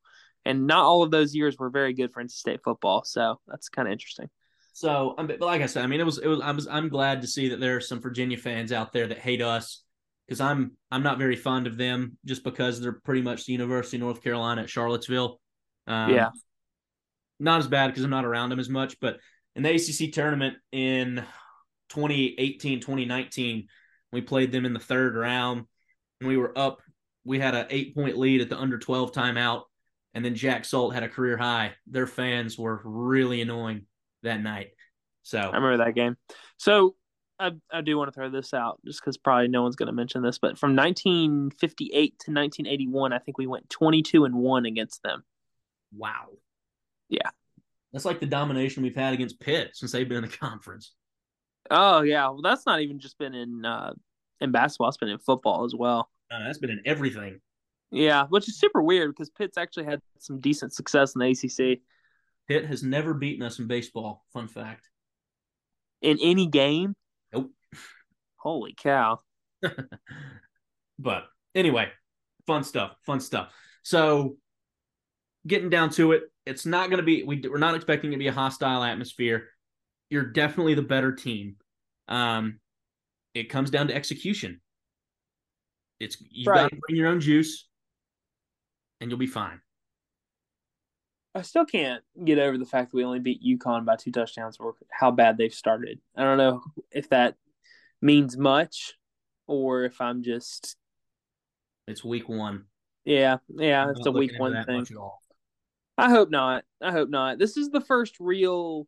and 0.45 0.67
not 0.67 0.85
all 0.85 1.03
of 1.03 1.11
those 1.11 1.35
years 1.35 1.57
were 1.59 1.71
very 1.71 1.93
good 1.93 2.13
for 2.13 2.23
NC 2.23 2.31
State 2.33 2.61
football. 2.65 3.05
So 3.05 3.41
that's 3.47 3.69
kind 3.69 3.89
of 3.89 3.93
interesting. 3.93 4.29
So, 4.75 5.15
um, 5.19 5.27
but 5.27 5.41
like 5.41 5.63
I 5.63 5.67
said, 5.67 5.85
I 5.85 5.87
mean, 5.87 6.01
it 6.01 6.07
was 6.07 6.19
it 6.19 6.27
was 6.27 6.41
I 6.41 6.51
was 6.51 6.67
I'm 6.67 6.89
glad 6.89 7.21
to 7.23 7.27
see 7.27 7.49
that 7.51 7.61
there 7.61 7.77
are 7.77 7.81
some 7.81 8.01
Virginia 8.01 8.39
fans 8.39 8.73
out 8.73 8.93
there 8.93 9.07
that 9.07 9.19
hate 9.19 9.43
us 9.43 9.83
because 10.27 10.41
I'm 10.41 10.73
I'm 10.91 11.03
not 11.03 11.19
very 11.19 11.37
fond 11.37 11.67
of 11.67 11.77
them 11.77 12.17
just 12.25 12.43
because 12.43 12.81
they're 12.81 12.93
pretty 13.05 13.23
much 13.23 13.45
the 13.45 13.53
University 13.53 13.99
of 13.99 14.03
North 14.03 14.23
Carolina 14.23 14.63
at 14.63 14.71
Charlottesville. 14.71 15.41
Um, 15.87 16.11
Yeah. 16.11 16.31
not 17.39 17.59
as 17.59 17.67
bad 17.67 17.89
because 17.89 18.05
I'm 18.05 18.11
not 18.11 18.25
around 18.25 18.49
them 18.51 18.61
as 18.61 18.69
much, 18.69 18.99
but 19.01 19.19
in 19.55 19.63
the 19.63 19.75
ACC 19.75 20.13
tournament 20.13 20.57
in 20.71 21.23
2018 21.91 22.81
2019, 22.81 23.67
we 24.11 24.21
played 24.23 24.53
them 24.53 24.65
in 24.65 24.73
the 24.73 24.81
third 24.81 25.17
round 25.17 25.67
and 26.21 26.29
we 26.29 26.37
were 26.39 26.57
up. 26.59 26.81
We 27.25 27.39
had 27.39 27.55
an 27.55 27.67
eight 27.71 27.95
point 27.95 28.17
lead 28.17 28.41
at 28.41 28.49
the 28.49 28.59
under 28.59 28.79
12 28.79 29.13
timeout, 29.13 29.63
and 30.15 30.25
then 30.25 30.35
Jack 30.35 30.65
Salt 30.65 30.95
had 30.95 31.03
a 31.03 31.09
career 31.09 31.37
high. 31.37 31.73
Their 31.87 32.07
fans 32.07 32.59
were 32.59 32.81
really 32.85 33.41
annoying 33.41 33.87
that 34.23 34.43
night. 34.43 34.71
So 35.23 35.39
I 35.39 35.57
remember 35.57 35.85
that 35.85 35.95
game. 35.95 36.17
So 36.57 36.97
I, 37.39 37.53
I 37.73 37.81
do 37.81 37.97
want 37.97 38.09
to 38.09 38.13
throw 38.13 38.31
this 38.31 38.55
out 38.55 38.81
just 38.85 39.01
because 39.01 39.17
probably 39.17 39.49
no 39.49 39.63
one's 39.63 39.77
going 39.77 39.87
to 39.89 39.93
mention 39.93 40.23
this, 40.23 40.39
but 40.39 40.59
from 40.59 40.77
1958 40.77 41.93
to 41.93 42.31
1981, 42.31 43.13
I 43.13 43.19
think 43.19 43.39
we 43.39 43.47
went 43.47 43.69
22 43.71 44.25
and 44.25 44.35
one 44.35 44.67
against 44.67 45.03
them. 45.03 45.25
wow. 45.97 46.29
Yeah. 47.09 47.31
That's 47.93 48.05
like 48.05 48.21
the 48.21 48.27
domination 48.27 48.83
we've 48.83 48.97
had 48.97 49.13
against 49.13 49.39
Pitt 49.39 49.73
since 49.75 49.93
they've 49.93 50.09
been 50.09 50.25
in 50.25 50.31
the 50.31 50.37
conference. 50.37 50.93
Oh 51.71 52.03
yeah, 52.03 52.25
well 52.29 52.43
that's 52.43 52.67
not 52.67 52.81
even 52.81 52.99
just 52.99 53.19
been 53.19 53.35
in 53.35 53.65
uh, 53.65 53.93
in 54.41 54.51
basketball; 54.51 54.89
it's 54.89 54.97
been 54.97 55.09
in 55.09 55.19
football 55.19 55.65
as 55.65 55.75
well. 55.75 56.11
Uh, 56.31 56.45
that's 56.45 56.59
been 56.59 56.71
in 56.71 56.83
everything. 56.85 57.41
Yeah, 57.93 58.25
which 58.31 58.49
is 58.49 58.59
super 58.59 58.83
weird 58.83 59.11
because 59.11 59.31
Pitt's 59.31 59.59
actually 59.59 59.85
had 59.85 60.01
some 60.19 60.41
decent 60.41 60.73
success 60.73 61.15
in 61.15 61.21
the 61.21 61.31
ACC 61.31 61.81
Pitt 62.49 62.67
has 62.67 62.83
never 62.83 63.15
beaten 63.15 63.45
us 63.45 63.59
in 63.59 63.67
baseball. 63.67 64.25
Fun 64.33 64.49
fact. 64.49 64.89
in 66.01 66.19
any 66.21 66.47
game. 66.47 66.95
Nope. 67.33 67.51
Holy 68.37 68.75
cow! 68.75 69.21
But 70.99 71.25
anyway, 71.55 71.89
fun 72.47 72.63
stuff. 72.63 72.93
Fun 73.05 73.19
stuff. 73.19 73.53
So 73.83 74.37
getting 75.47 75.69
down 75.71 75.91
to 75.91 76.13
it, 76.13 76.25
it's 76.47 76.65
not 76.65 76.91
going 76.91 76.99
to 76.99 77.03
be. 77.03 77.25
We, 77.25 77.43
we're 77.49 77.59
not 77.59 77.75
expecting 77.75 78.11
it 78.13 78.15
to 78.15 78.19
be 78.19 78.29
a 78.29 78.33
hostile 78.33 78.85
atmosphere. 78.85 79.49
You're 80.11 80.27
definitely 80.27 80.75
the 80.75 80.83
better 80.83 81.13
team. 81.13 81.57
Um, 82.07 82.61
it 83.35 83.45
comes 83.45 83.71
down 83.71 83.89
to 83.89 83.95
execution. 83.95 84.61
It's 85.99 86.17
you 86.31 86.45
got 86.45 86.71
to 86.71 86.77
bring 86.77 86.97
your 86.97 87.09
own 87.09 87.21
juice, 87.21 87.69
and 89.03 89.11
you'll 89.11 89.19
be 89.19 89.27
fine. 89.27 89.61
I 91.35 91.43
still 91.43 91.65
can't 91.65 92.03
get 92.25 92.39
over 92.39 92.57
the 92.57 92.65
fact 92.67 92.91
that 92.91 92.97
we 92.97 93.05
only 93.05 93.19
beat 93.19 93.43
UConn 93.43 93.85
by 93.85 93.97
two 93.97 94.13
touchdowns 94.13 94.59
or 94.61 94.75
how 94.91 95.11
bad 95.11 95.37
they've 95.37 95.53
started. 95.53 95.99
I 96.17 96.23
don't 96.23 96.39
know 96.39 96.63
if 96.91 97.09
that 97.11 97.35
means 98.01 98.37
much 98.37 98.95
or 99.47 99.85
if 99.85 100.01
I'm 100.01 100.23
just 100.23 100.77
It's 101.89 102.05
week 102.05 102.29
one. 102.29 102.65
yeah 103.05 103.39
yeah 103.57 103.91
it's 103.91 104.07
a 104.07 104.13
week 104.13 104.39
one 104.39 104.63
thing. 104.65 104.79
much 104.79 104.91
at 104.93 104.97
all. 104.97 105.21
I 105.99 106.09
hope 106.11 106.31
not. 106.31 106.65
I 106.81 106.93
hope 106.93 107.09
not. 107.11 107.39
This 107.39 107.57
is 107.57 107.71
the 107.71 107.81
first 107.81 108.17
real. 108.21 108.87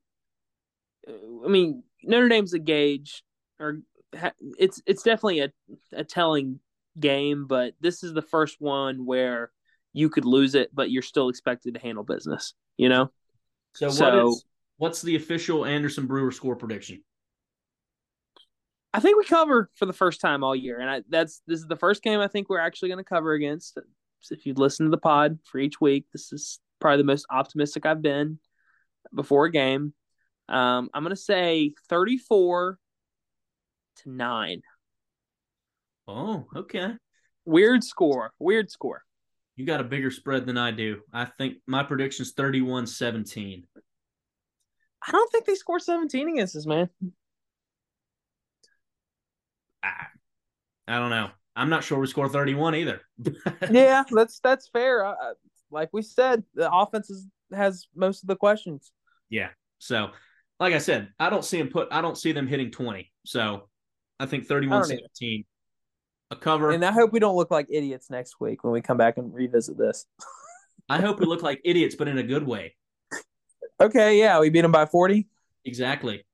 Uh, 1.08 1.44
I 1.44 1.48
mean, 1.48 1.82
Notre 2.02 2.28
Dame's 2.28 2.54
a 2.54 2.58
gauge, 2.58 3.22
or 3.58 3.80
it's 4.58 4.80
it's 4.86 5.02
definitely 5.02 5.40
a 5.40 5.50
a 5.92 6.04
telling 6.04 6.60
game, 6.98 7.46
but 7.46 7.74
this 7.80 8.02
is 8.04 8.14
the 8.14 8.22
first 8.22 8.60
one 8.60 9.04
where 9.06 9.50
you 9.94 10.10
could 10.10 10.26
lose 10.26 10.54
it, 10.54 10.68
but 10.74 10.90
you're 10.90 11.02
still 11.02 11.30
expected 11.30 11.72
to 11.74 11.80
handle 11.80 12.04
business. 12.04 12.52
You 12.76 12.90
know, 12.90 13.10
So, 13.74 13.88
So- 13.88 14.28
is 14.28 14.44
what's 14.76 15.00
the 15.00 15.16
official 15.16 15.64
Anderson 15.64 16.06
Brewer 16.06 16.30
score 16.32 16.56
prediction? 16.56 17.02
I 18.92 19.00
think 19.00 19.16
we 19.18 19.24
cover 19.24 19.70
for 19.74 19.86
the 19.86 19.92
first 19.92 20.20
time 20.20 20.44
all 20.44 20.54
year, 20.54 20.78
and 20.78 20.88
I, 20.88 21.02
that's 21.08 21.40
this 21.46 21.60
is 21.60 21.66
the 21.66 21.76
first 21.76 22.02
game 22.02 22.20
I 22.20 22.28
think 22.28 22.48
we're 22.48 22.60
actually 22.60 22.90
going 22.90 22.98
to 22.98 23.04
cover 23.04 23.32
against. 23.32 23.78
So 24.20 24.34
if 24.34 24.46
you 24.46 24.54
listen 24.54 24.86
to 24.86 24.90
the 24.90 24.98
pod 24.98 25.38
for 25.44 25.58
each 25.58 25.80
week, 25.80 26.06
this 26.12 26.32
is 26.32 26.60
probably 26.80 26.98
the 26.98 27.04
most 27.04 27.26
optimistic 27.30 27.86
I've 27.86 28.02
been 28.02 28.38
before 29.12 29.46
a 29.46 29.50
game. 29.50 29.94
Um, 30.48 30.90
I'm 30.94 31.02
going 31.02 31.14
to 31.14 31.20
say 31.20 31.72
34 31.88 32.78
to 33.96 34.10
nine. 34.10 34.62
Oh, 36.06 36.46
okay. 36.54 36.92
Weird 37.44 37.82
score. 37.82 38.32
Weird 38.38 38.70
score. 38.70 39.02
You 39.56 39.64
got 39.64 39.80
a 39.80 39.84
bigger 39.84 40.10
spread 40.10 40.46
than 40.46 40.58
I 40.58 40.72
do. 40.72 41.00
I 41.12 41.26
think 41.26 41.58
my 41.66 41.82
prediction's 41.82 42.32
31 42.32 42.86
17. 42.86 43.64
I 45.06 45.12
don't 45.12 45.30
think 45.30 45.44
they 45.44 45.54
score 45.54 45.78
17 45.78 46.28
against 46.30 46.56
us, 46.56 46.66
man. 46.66 46.88
I, 49.82 49.92
I 50.88 50.98
don't 50.98 51.10
know. 51.10 51.30
I'm 51.56 51.70
not 51.70 51.84
sure 51.84 51.98
we 51.98 52.06
score 52.06 52.28
31 52.28 52.74
either. 52.74 53.00
yeah, 53.70 54.02
that's 54.10 54.40
that's 54.40 54.68
fair. 54.68 55.04
I, 55.06 55.14
like 55.70 55.90
we 55.92 56.02
said, 56.02 56.42
the 56.54 56.72
offense 56.72 57.10
is, 57.10 57.26
has 57.52 57.86
most 57.94 58.22
of 58.22 58.28
the 58.28 58.36
questions. 58.36 58.92
Yeah. 59.28 59.50
So, 59.78 60.10
like 60.58 60.74
I 60.74 60.78
said, 60.78 61.08
I 61.20 61.30
don't 61.30 61.44
see 61.44 61.58
them 61.58 61.68
put. 61.68 61.88
I 61.92 62.00
don't 62.00 62.18
see 62.18 62.32
them 62.32 62.46
hitting 62.46 62.70
20. 62.70 63.12
So, 63.24 63.68
I 64.18 64.26
think 64.26 64.46
31 64.46 64.76
I 64.76 64.80
don't 64.80 64.90
either. 64.92 65.02
17. 65.20 65.44
A 66.30 66.36
cover. 66.36 66.70
And 66.70 66.84
I 66.84 66.92
hope 66.92 67.12
we 67.12 67.20
don't 67.20 67.36
look 67.36 67.50
like 67.50 67.66
idiots 67.70 68.10
next 68.10 68.40
week 68.40 68.64
when 68.64 68.72
we 68.72 68.80
come 68.80 68.96
back 68.96 69.18
and 69.18 69.32
revisit 69.32 69.76
this. 69.76 70.06
I 70.88 71.00
hope 71.00 71.20
we 71.20 71.26
look 71.26 71.42
like 71.42 71.60
idiots, 71.64 71.94
but 71.94 72.08
in 72.08 72.18
a 72.18 72.22
good 72.22 72.46
way. 72.46 72.74
Okay, 73.80 74.18
yeah, 74.18 74.38
we 74.38 74.50
beat 74.50 74.62
them 74.62 74.72
by 74.72 74.86
40. 74.86 75.26
Exactly. 75.64 76.24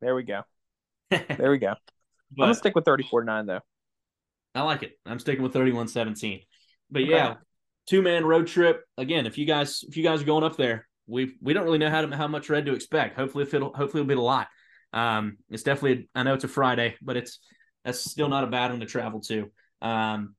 There 0.00 0.14
we 0.14 0.22
go. 0.22 0.42
There 1.10 1.50
we 1.50 1.58
go. 1.58 1.70
I'm 1.70 1.76
gonna 2.36 2.54
stick 2.54 2.74
with 2.74 2.84
34 2.84 3.22
to 3.22 3.26
9 3.26 3.46
though. 3.46 3.60
I 4.54 4.62
like 4.62 4.82
it. 4.82 4.98
I'm 5.06 5.18
sticking 5.18 5.42
with 5.42 5.52
31 5.52 5.88
17. 5.88 6.40
But 6.90 7.06
yeah, 7.06 7.36
two 7.86 8.02
man 8.02 8.24
road 8.24 8.46
trip. 8.46 8.82
Again, 8.96 9.26
if 9.26 9.38
you 9.38 9.46
guys 9.46 9.84
if 9.88 9.96
you 9.96 10.02
guys 10.02 10.22
are 10.22 10.26
going 10.26 10.44
up 10.44 10.56
there, 10.56 10.86
we 11.06 11.34
we 11.40 11.54
don't 11.54 11.64
really 11.64 11.78
know 11.78 11.90
how 11.90 12.02
to, 12.02 12.16
how 12.16 12.28
much 12.28 12.50
red 12.50 12.66
to 12.66 12.74
expect. 12.74 13.16
Hopefully 13.16 13.44
if 13.44 13.54
it'll 13.54 13.72
hopefully 13.72 14.02
it'll 14.02 14.08
be 14.08 14.14
a 14.14 14.20
lot. 14.20 14.48
Um 14.92 15.38
it's 15.48 15.62
definitely 15.62 16.08
I 16.14 16.22
know 16.22 16.34
it's 16.34 16.44
a 16.44 16.48
Friday, 16.48 16.96
but 17.00 17.16
it's 17.16 17.38
that's 17.88 18.10
still 18.10 18.28
not 18.28 18.44
a 18.44 18.48
bad 18.48 18.70
one 18.70 18.80
to 18.80 18.86
travel 18.86 19.20
to. 19.20 19.50
Um 19.82 20.34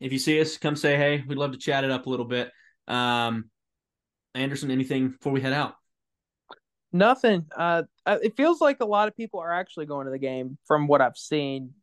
if 0.00 0.12
you 0.12 0.18
see 0.18 0.40
us, 0.40 0.56
come 0.56 0.76
say 0.76 0.96
hey. 0.96 1.22
We'd 1.26 1.38
love 1.38 1.52
to 1.52 1.58
chat 1.58 1.84
it 1.84 1.90
up 1.90 2.06
a 2.06 2.10
little 2.10 2.26
bit. 2.26 2.50
Um 2.88 3.50
Anderson, 4.34 4.70
anything 4.70 5.10
before 5.10 5.32
we 5.32 5.40
head 5.40 5.52
out? 5.52 5.74
Nothing. 6.92 7.46
Uh, 7.56 7.82
it 8.06 8.36
feels 8.36 8.60
like 8.60 8.80
a 8.80 8.84
lot 8.84 9.06
of 9.06 9.16
people 9.16 9.38
are 9.40 9.52
actually 9.52 9.86
going 9.86 10.06
to 10.06 10.10
the 10.10 10.18
game 10.18 10.58
from 10.66 10.88
what 10.88 11.00
I've 11.00 11.16
seen 11.16 11.74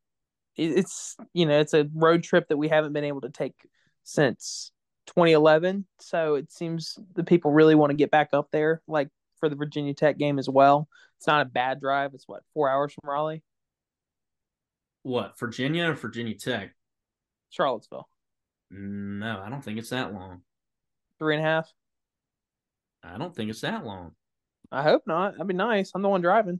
it's 0.57 1.15
you 1.33 1.45
know 1.45 1.59
it's 1.59 1.73
a 1.73 1.87
road 1.93 2.23
trip 2.23 2.47
that 2.49 2.57
we 2.57 2.67
haven't 2.67 2.93
been 2.93 3.03
able 3.03 3.21
to 3.21 3.29
take 3.29 3.53
since 4.03 4.71
2011. 5.07 5.85
So 5.99 6.35
it 6.35 6.51
seems 6.51 6.97
the 7.13 7.23
people 7.23 7.51
really 7.51 7.75
want 7.75 7.91
to 7.91 7.95
get 7.95 8.11
back 8.11 8.29
up 8.33 8.49
there, 8.51 8.81
like 8.87 9.09
for 9.39 9.49
the 9.49 9.55
Virginia 9.55 9.93
Tech 9.93 10.17
game 10.17 10.39
as 10.39 10.49
well. 10.49 10.87
It's 11.17 11.27
not 11.27 11.41
a 11.41 11.49
bad 11.49 11.79
drive. 11.79 12.13
It's 12.13 12.27
what 12.27 12.43
four 12.53 12.69
hours 12.69 12.93
from 12.93 13.09
Raleigh, 13.09 13.43
What, 15.07 15.39
Virginia 15.39 15.89
or 15.89 15.93
Virginia 15.93 16.35
Tech? 16.35 16.75
Charlottesville, 17.49 18.09
No, 18.69 19.41
I 19.41 19.49
don't 19.49 19.63
think 19.63 19.79
it's 19.79 19.91
that 19.91 20.13
long. 20.13 20.41
three 21.17 21.37
and 21.37 21.45
a 21.45 21.47
half. 21.47 21.71
I 23.05 23.17
don't 23.17 23.33
think 23.33 23.49
it's 23.49 23.61
that 23.61 23.85
long. 23.85 24.11
I 24.69 24.83
hope 24.83 25.03
not. 25.07 25.31
That'd 25.31 25.47
be 25.47 25.53
nice. 25.53 25.93
I'm 25.95 26.01
the 26.01 26.09
one 26.09 26.19
driving. 26.19 26.59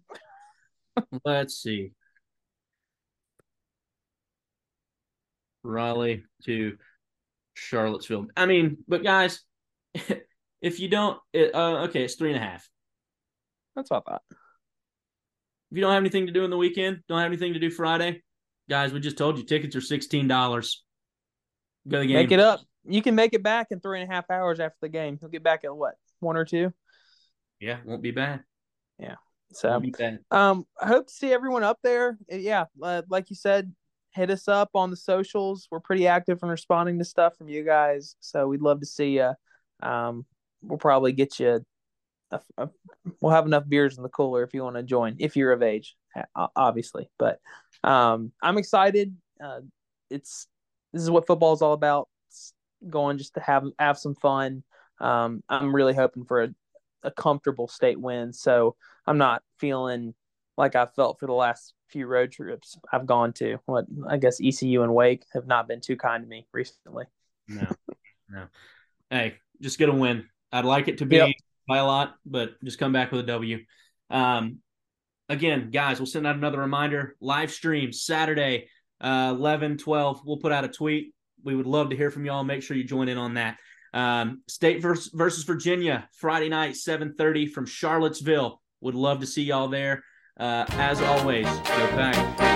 Let's 1.26 1.58
see. 1.58 1.92
Raleigh 5.64 6.24
to 6.46 6.78
Charlottesville. 7.54 8.28
I 8.38 8.46
mean, 8.46 8.78
but 8.88 9.04
guys, 9.04 9.42
if 10.62 10.80
you 10.80 10.88
don't, 10.88 11.20
it, 11.34 11.54
uh, 11.54 11.84
okay, 11.90 12.06
it's 12.06 12.16
three 12.16 12.32
and 12.34 12.42
a 12.42 12.48
half. 12.48 12.66
That's 13.76 13.90
what 13.90 14.04
I 14.08 14.12
thought. 14.12 14.22
If 14.32 14.38
you 15.76 15.82
don't 15.82 15.92
have 15.92 16.02
anything 16.02 16.28
to 16.28 16.32
do 16.32 16.46
in 16.46 16.50
the 16.50 16.56
weekend, 16.56 17.02
don't 17.10 17.20
have 17.20 17.28
anything 17.28 17.52
to 17.52 17.60
do 17.60 17.70
Friday, 17.70 18.24
guys, 18.70 18.94
we 18.94 19.00
just 19.00 19.18
told 19.18 19.38
you 19.38 19.44
tickets 19.44 19.76
are 19.76 19.82
sixteen 19.82 20.28
dollars. 20.28 20.84
Go 21.88 21.98
to 21.98 22.02
the 22.02 22.08
game. 22.08 22.16
Make 22.16 22.32
it 22.32 22.40
up. 22.40 22.62
You 22.86 23.02
can 23.02 23.16
make 23.16 23.34
it 23.34 23.44
back 23.44 23.68
in 23.72 23.80
three 23.80 24.02
and 24.02 24.10
a 24.10 24.14
half 24.14 24.30
hours 24.30 24.60
after 24.60 24.78
the 24.82 24.90
game. 24.90 25.18
You'll 25.22 25.32
get 25.32 25.44
back 25.44 25.64
at 25.64 25.76
what 25.76 25.96
one 26.20 26.38
or 26.38 26.46
two. 26.46 26.74
Yeah, 27.60 27.78
won't 27.86 28.02
be 28.02 28.12
bad. 28.12 28.44
Yeah. 29.00 29.16
So 29.54 29.80
bad. 29.98 30.20
Um, 30.30 30.66
I 30.82 30.88
hope 30.88 31.08
to 31.08 31.14
see 31.14 31.32
everyone 31.32 31.64
up 31.64 31.80
there. 31.84 32.18
Uh, 32.32 32.36
Yeah, 32.36 32.66
uh, 32.84 33.04
like 33.10 33.30
you 33.30 33.36
said, 33.36 33.74
hit 34.14 34.30
us 34.30 34.48
up 34.48 34.70
on 34.74 34.90
the 34.90 34.98
socials. 34.98 35.68
We're 35.72 35.80
pretty 35.80 36.08
active 36.08 36.40
in 36.44 36.50
responding 36.50 37.00
to 37.00 37.06
stuff 37.06 37.38
from 37.38 37.48
you 37.48 37.64
guys, 37.64 38.16
so 38.20 38.48
we'd 38.48 38.62
love 38.62 38.82
to 38.82 38.86
see 38.86 39.16
you. 39.18 39.34
Um, 39.82 40.26
we'll 40.62 40.78
probably 40.78 41.14
get 41.14 41.40
you. 41.40 41.66
A, 42.32 42.42
a, 42.58 42.70
we'll 43.22 43.32
have 43.32 43.46
enough 43.46 43.64
beers 43.70 43.96
in 43.96 44.04
the 44.04 44.10
cooler 44.10 44.44
if 44.44 44.54
you 44.54 44.64
want 44.64 44.76
to 44.76 44.84
join, 44.84 45.16
if 45.20 45.38
you're 45.38 45.54
of 45.54 45.64
age, 45.64 45.96
obviously. 46.56 47.10
But 47.18 47.40
um, 47.84 48.32
I'm 48.42 48.58
excited. 48.58 49.16
Uh, 49.44 49.62
it's 50.10 50.48
this 50.94 51.02
is 51.02 51.12
what 51.12 51.28
football 51.28 51.54
is 51.54 51.62
all 51.62 51.74
about. 51.74 52.10
It's 52.28 52.54
going 52.90 53.18
just 53.18 53.34
to 53.36 53.40
have 53.42 53.66
have 53.80 53.98
some 53.98 54.16
fun. 54.16 54.64
Um, 55.00 55.44
I'm 55.48 55.76
really 55.76 55.94
hoping 55.94 56.26
for 56.26 56.44
a, 56.44 56.50
a 57.04 57.12
comfortable 57.12 57.68
state 57.68 58.00
win. 58.00 58.34
So 58.34 58.76
I'm 59.06 59.18
not 59.18 59.44
feeling 59.60 60.14
like 60.58 60.76
I 60.76 60.86
felt 60.88 61.20
for 61.20 61.28
the 61.28 61.34
last 61.34 61.74
few 61.90 62.08
road 62.08 62.32
trips 62.32 62.78
I've 62.92 63.06
gone 63.06 63.34
to. 63.34 63.58
What 63.66 63.86
I 64.08 64.18
guess 64.18 64.40
ECU 64.44 64.84
and 64.84 64.94
Wake 64.94 65.24
have 65.34 65.48
not 65.48 65.68
been 65.68 65.82
too 65.82 65.96
kind 65.96 66.24
to 66.24 66.28
me 66.28 66.48
recently. 66.52 67.06
No, 67.48 67.68
no. 68.30 68.48
Hey, 69.10 69.36
just 69.62 69.78
get 69.78 69.90
a 69.90 69.94
win. 69.94 70.28
I'd 70.52 70.66
like 70.66 70.88
it 70.88 71.00
to 71.00 71.06
be 71.06 71.18
Yep. 71.18 71.30
by 71.68 71.78
a 71.78 71.86
lot, 71.86 72.16
but 72.26 72.62
just 72.64 72.80
come 72.80 72.92
back 72.92 73.12
with 73.12 73.22
a 73.22 73.28
W. 73.28 73.60
Um, 74.10 74.60
again, 75.30 75.70
guys, 75.72 76.00
we'll 76.00 76.08
send 76.08 76.28
out 76.28 76.36
another 76.36 76.60
reminder. 76.60 77.16
Live 77.22 77.52
stream 77.52 77.92
Saturday, 77.92 78.70
uh, 79.02 79.34
11, 79.36 79.78
12. 79.78 80.22
We'll 80.26 80.38
put 80.38 80.52
out 80.52 80.64
a 80.64 80.70
tweet. 80.70 81.14
We 81.44 81.56
would 81.56 81.68
love 81.68 81.90
to 81.90 81.96
hear 81.96 82.12
from 82.12 82.26
y'all. 82.26 82.44
Make 82.44 82.64
sure 82.64 82.76
you 82.76 82.84
join 82.84 83.10
in 83.10 83.18
on 83.18 83.36
that. 83.36 83.58
Um, 83.94 84.42
State 84.48 84.82
versus, 84.82 85.12
versus 85.14 85.44
Virginia, 85.44 86.10
Friday 86.14 86.50
night, 86.50 86.74
7.30 86.74 87.52
from 87.52 87.66
Charlottesville. 87.66 88.62
Would 88.82 88.96
love 88.96 89.22
to 89.22 89.28
see 89.28 89.44
y'all 89.44 89.70
there. 89.70 90.04
Uh, 90.40 90.66
as 90.70 91.02
always, 91.02 91.46
go 91.46 91.88
pack. 91.88 92.47